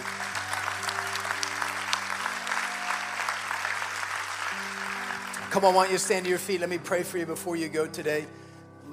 Come 5.50 5.64
on, 5.64 5.74
why 5.74 5.84
don't 5.84 5.92
you 5.92 5.98
stand 5.98 6.24
to 6.24 6.30
your 6.30 6.38
feet? 6.38 6.60
Let 6.60 6.70
me 6.70 6.78
pray 6.78 7.02
for 7.02 7.18
you 7.18 7.26
before 7.26 7.56
you 7.56 7.68
go 7.68 7.86
today. 7.86 8.26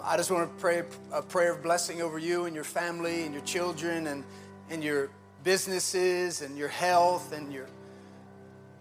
I 0.06 0.18
just 0.18 0.30
want 0.30 0.54
to 0.54 0.62
pray 0.62 0.84
a 1.14 1.22
prayer 1.22 1.54
of 1.54 1.64
blessing 1.64 2.02
over 2.02 2.20
you 2.20 2.44
and 2.44 2.54
your 2.54 2.66
family 2.66 3.24
and 3.24 3.34
your 3.34 3.44
children 3.44 4.08
and, 4.08 4.26
and 4.70 4.84
your 4.84 5.10
businesses 5.46 6.42
and 6.42 6.58
your 6.58 6.68
health 6.68 7.32
and 7.32 7.54
your, 7.54 7.68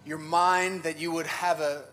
your 0.04 0.18
mind, 0.18 0.82
that 0.82 0.98
you 0.98 1.12
would 1.12 1.28
have 1.28 1.60
a 1.60 1.84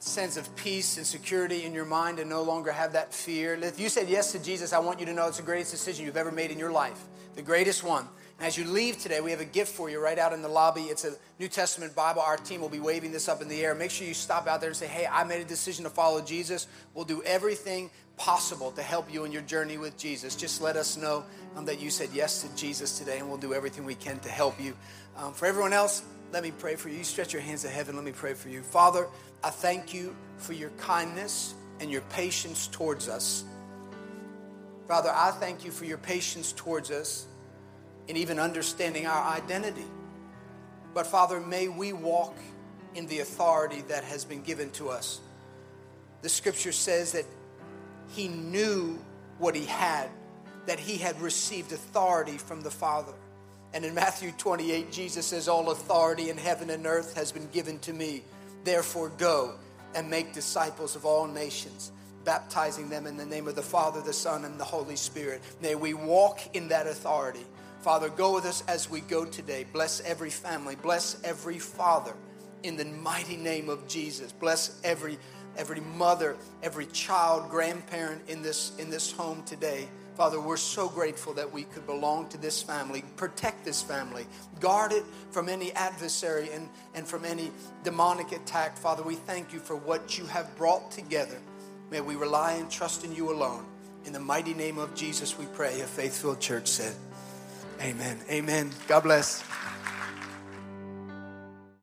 sense 0.00 0.36
of 0.36 0.54
peace 0.56 0.96
and 0.96 1.06
security 1.06 1.64
in 1.64 1.72
your 1.72 1.84
mind 1.84 2.18
and 2.18 2.28
no 2.28 2.42
longer 2.42 2.72
have 2.72 2.94
that 2.94 3.14
fear. 3.14 3.54
If 3.54 3.78
you 3.78 3.88
said 3.88 4.08
yes 4.08 4.32
to 4.32 4.42
Jesus, 4.42 4.72
I 4.72 4.80
want 4.80 4.98
you 4.98 5.06
to 5.06 5.12
know 5.12 5.28
it's 5.28 5.36
the 5.36 5.44
greatest 5.44 5.70
decision 5.70 6.04
you've 6.04 6.16
ever 6.16 6.32
made 6.32 6.50
in 6.50 6.58
your 6.58 6.72
life, 6.72 7.00
the 7.36 7.42
greatest 7.42 7.84
one. 7.84 8.08
As 8.44 8.58
you 8.58 8.64
leave 8.64 8.98
today, 8.98 9.22
we 9.22 9.30
have 9.30 9.40
a 9.40 9.46
gift 9.46 9.72
for 9.72 9.88
you 9.88 9.98
right 9.98 10.18
out 10.18 10.34
in 10.34 10.42
the 10.42 10.50
lobby. 10.50 10.82
It's 10.82 11.06
a 11.06 11.14
New 11.40 11.48
Testament 11.48 11.94
Bible. 11.94 12.20
Our 12.20 12.36
team 12.36 12.60
will 12.60 12.68
be 12.68 12.78
waving 12.78 13.10
this 13.10 13.26
up 13.26 13.40
in 13.40 13.48
the 13.48 13.64
air. 13.64 13.74
Make 13.74 13.90
sure 13.90 14.06
you 14.06 14.12
stop 14.12 14.46
out 14.46 14.60
there 14.60 14.68
and 14.68 14.76
say, 14.76 14.86
Hey, 14.86 15.06
I 15.10 15.24
made 15.24 15.40
a 15.40 15.46
decision 15.46 15.84
to 15.84 15.90
follow 15.90 16.20
Jesus. 16.20 16.66
We'll 16.92 17.06
do 17.06 17.22
everything 17.22 17.88
possible 18.18 18.70
to 18.72 18.82
help 18.82 19.10
you 19.10 19.24
in 19.24 19.32
your 19.32 19.40
journey 19.40 19.78
with 19.78 19.96
Jesus. 19.96 20.36
Just 20.36 20.60
let 20.60 20.76
us 20.76 20.98
know 20.98 21.24
um, 21.56 21.64
that 21.64 21.80
you 21.80 21.88
said 21.88 22.10
yes 22.12 22.42
to 22.42 22.54
Jesus 22.54 22.98
today, 22.98 23.18
and 23.18 23.30
we'll 23.30 23.38
do 23.38 23.54
everything 23.54 23.86
we 23.86 23.94
can 23.94 24.18
to 24.18 24.28
help 24.28 24.60
you. 24.60 24.76
Um, 25.16 25.32
for 25.32 25.46
everyone 25.46 25.72
else, 25.72 26.02
let 26.30 26.42
me 26.42 26.50
pray 26.50 26.76
for 26.76 26.90
you. 26.90 26.98
You 26.98 27.04
stretch 27.04 27.32
your 27.32 27.40
hands 27.40 27.62
to 27.62 27.70
heaven. 27.70 27.96
Let 27.96 28.04
me 28.04 28.12
pray 28.12 28.34
for 28.34 28.50
you. 28.50 28.60
Father, 28.60 29.08
I 29.42 29.48
thank 29.48 29.94
you 29.94 30.14
for 30.36 30.52
your 30.52 30.70
kindness 30.76 31.54
and 31.80 31.90
your 31.90 32.02
patience 32.10 32.66
towards 32.66 33.08
us. 33.08 33.42
Father, 34.86 35.10
I 35.14 35.30
thank 35.30 35.64
you 35.64 35.70
for 35.70 35.86
your 35.86 35.96
patience 35.96 36.52
towards 36.52 36.90
us 36.90 37.26
and 38.08 38.18
even 38.18 38.38
understanding 38.38 39.06
our 39.06 39.34
identity. 39.34 39.84
But 40.92 41.06
Father, 41.06 41.40
may 41.40 41.68
we 41.68 41.92
walk 41.92 42.36
in 42.94 43.06
the 43.06 43.20
authority 43.20 43.82
that 43.88 44.04
has 44.04 44.24
been 44.24 44.42
given 44.42 44.70
to 44.72 44.88
us. 44.88 45.20
The 46.22 46.28
scripture 46.28 46.72
says 46.72 47.12
that 47.12 47.24
he 48.08 48.28
knew 48.28 48.98
what 49.38 49.54
he 49.54 49.64
had, 49.64 50.08
that 50.66 50.78
he 50.78 50.96
had 50.96 51.20
received 51.20 51.72
authority 51.72 52.38
from 52.38 52.62
the 52.62 52.70
Father. 52.70 53.12
And 53.72 53.84
in 53.84 53.94
Matthew 53.94 54.30
28, 54.38 54.92
Jesus 54.92 55.26
says, 55.26 55.48
All 55.48 55.70
authority 55.70 56.30
in 56.30 56.36
heaven 56.36 56.70
and 56.70 56.86
earth 56.86 57.16
has 57.16 57.32
been 57.32 57.48
given 57.48 57.80
to 57.80 57.92
me. 57.92 58.22
Therefore, 58.62 59.10
go 59.18 59.56
and 59.94 60.08
make 60.08 60.32
disciples 60.32 60.94
of 60.96 61.04
all 61.04 61.26
nations, 61.26 61.90
baptizing 62.24 62.88
them 62.88 63.06
in 63.06 63.16
the 63.16 63.26
name 63.26 63.48
of 63.48 63.56
the 63.56 63.62
Father, 63.62 64.00
the 64.00 64.12
Son, 64.12 64.44
and 64.44 64.58
the 64.58 64.64
Holy 64.64 64.96
Spirit. 64.96 65.42
May 65.60 65.74
we 65.74 65.92
walk 65.92 66.40
in 66.54 66.68
that 66.68 66.86
authority. 66.86 67.44
Father, 67.84 68.08
go 68.08 68.32
with 68.32 68.46
us 68.46 68.64
as 68.66 68.88
we 68.88 69.00
go 69.00 69.26
today. 69.26 69.66
Bless 69.70 70.00
every 70.00 70.30
family, 70.30 70.74
bless 70.74 71.22
every 71.22 71.58
father 71.58 72.14
in 72.62 72.78
the 72.78 72.86
mighty 72.86 73.36
name 73.36 73.68
of 73.68 73.86
Jesus. 73.86 74.32
Bless 74.32 74.80
every 74.82 75.18
every 75.58 75.80
mother, 75.80 76.34
every 76.62 76.86
child, 76.86 77.50
grandparent 77.50 78.22
in 78.26 78.40
this, 78.40 78.72
in 78.78 78.88
this 78.88 79.12
home 79.12 79.42
today. 79.44 79.86
Father, 80.16 80.40
we're 80.40 80.56
so 80.56 80.88
grateful 80.88 81.34
that 81.34 81.52
we 81.52 81.64
could 81.64 81.86
belong 81.86 82.26
to 82.30 82.38
this 82.38 82.62
family. 82.62 83.04
Protect 83.16 83.66
this 83.66 83.82
family. 83.82 84.26
Guard 84.60 84.92
it 84.92 85.04
from 85.30 85.50
any 85.50 85.70
adversary 85.72 86.48
and, 86.52 86.70
and 86.94 87.06
from 87.06 87.26
any 87.26 87.50
demonic 87.82 88.32
attack. 88.32 88.78
Father, 88.78 89.02
we 89.02 89.14
thank 89.14 89.52
you 89.52 89.58
for 89.58 89.76
what 89.76 90.16
you 90.16 90.24
have 90.24 90.56
brought 90.56 90.90
together. 90.90 91.38
May 91.90 92.00
we 92.00 92.16
rely 92.16 92.52
and 92.52 92.70
trust 92.70 93.04
in 93.04 93.14
you 93.14 93.30
alone. 93.30 93.66
In 94.06 94.12
the 94.12 94.20
mighty 94.20 94.54
name 94.54 94.78
of 94.78 94.94
Jesus, 94.94 95.38
we 95.38 95.46
pray. 95.46 95.80
A 95.80 95.84
faithful 95.84 96.36
church 96.36 96.68
said, 96.68 96.94
Amen. 97.80 98.18
Amen. 98.30 98.70
God 98.88 99.02
bless. 99.02 99.44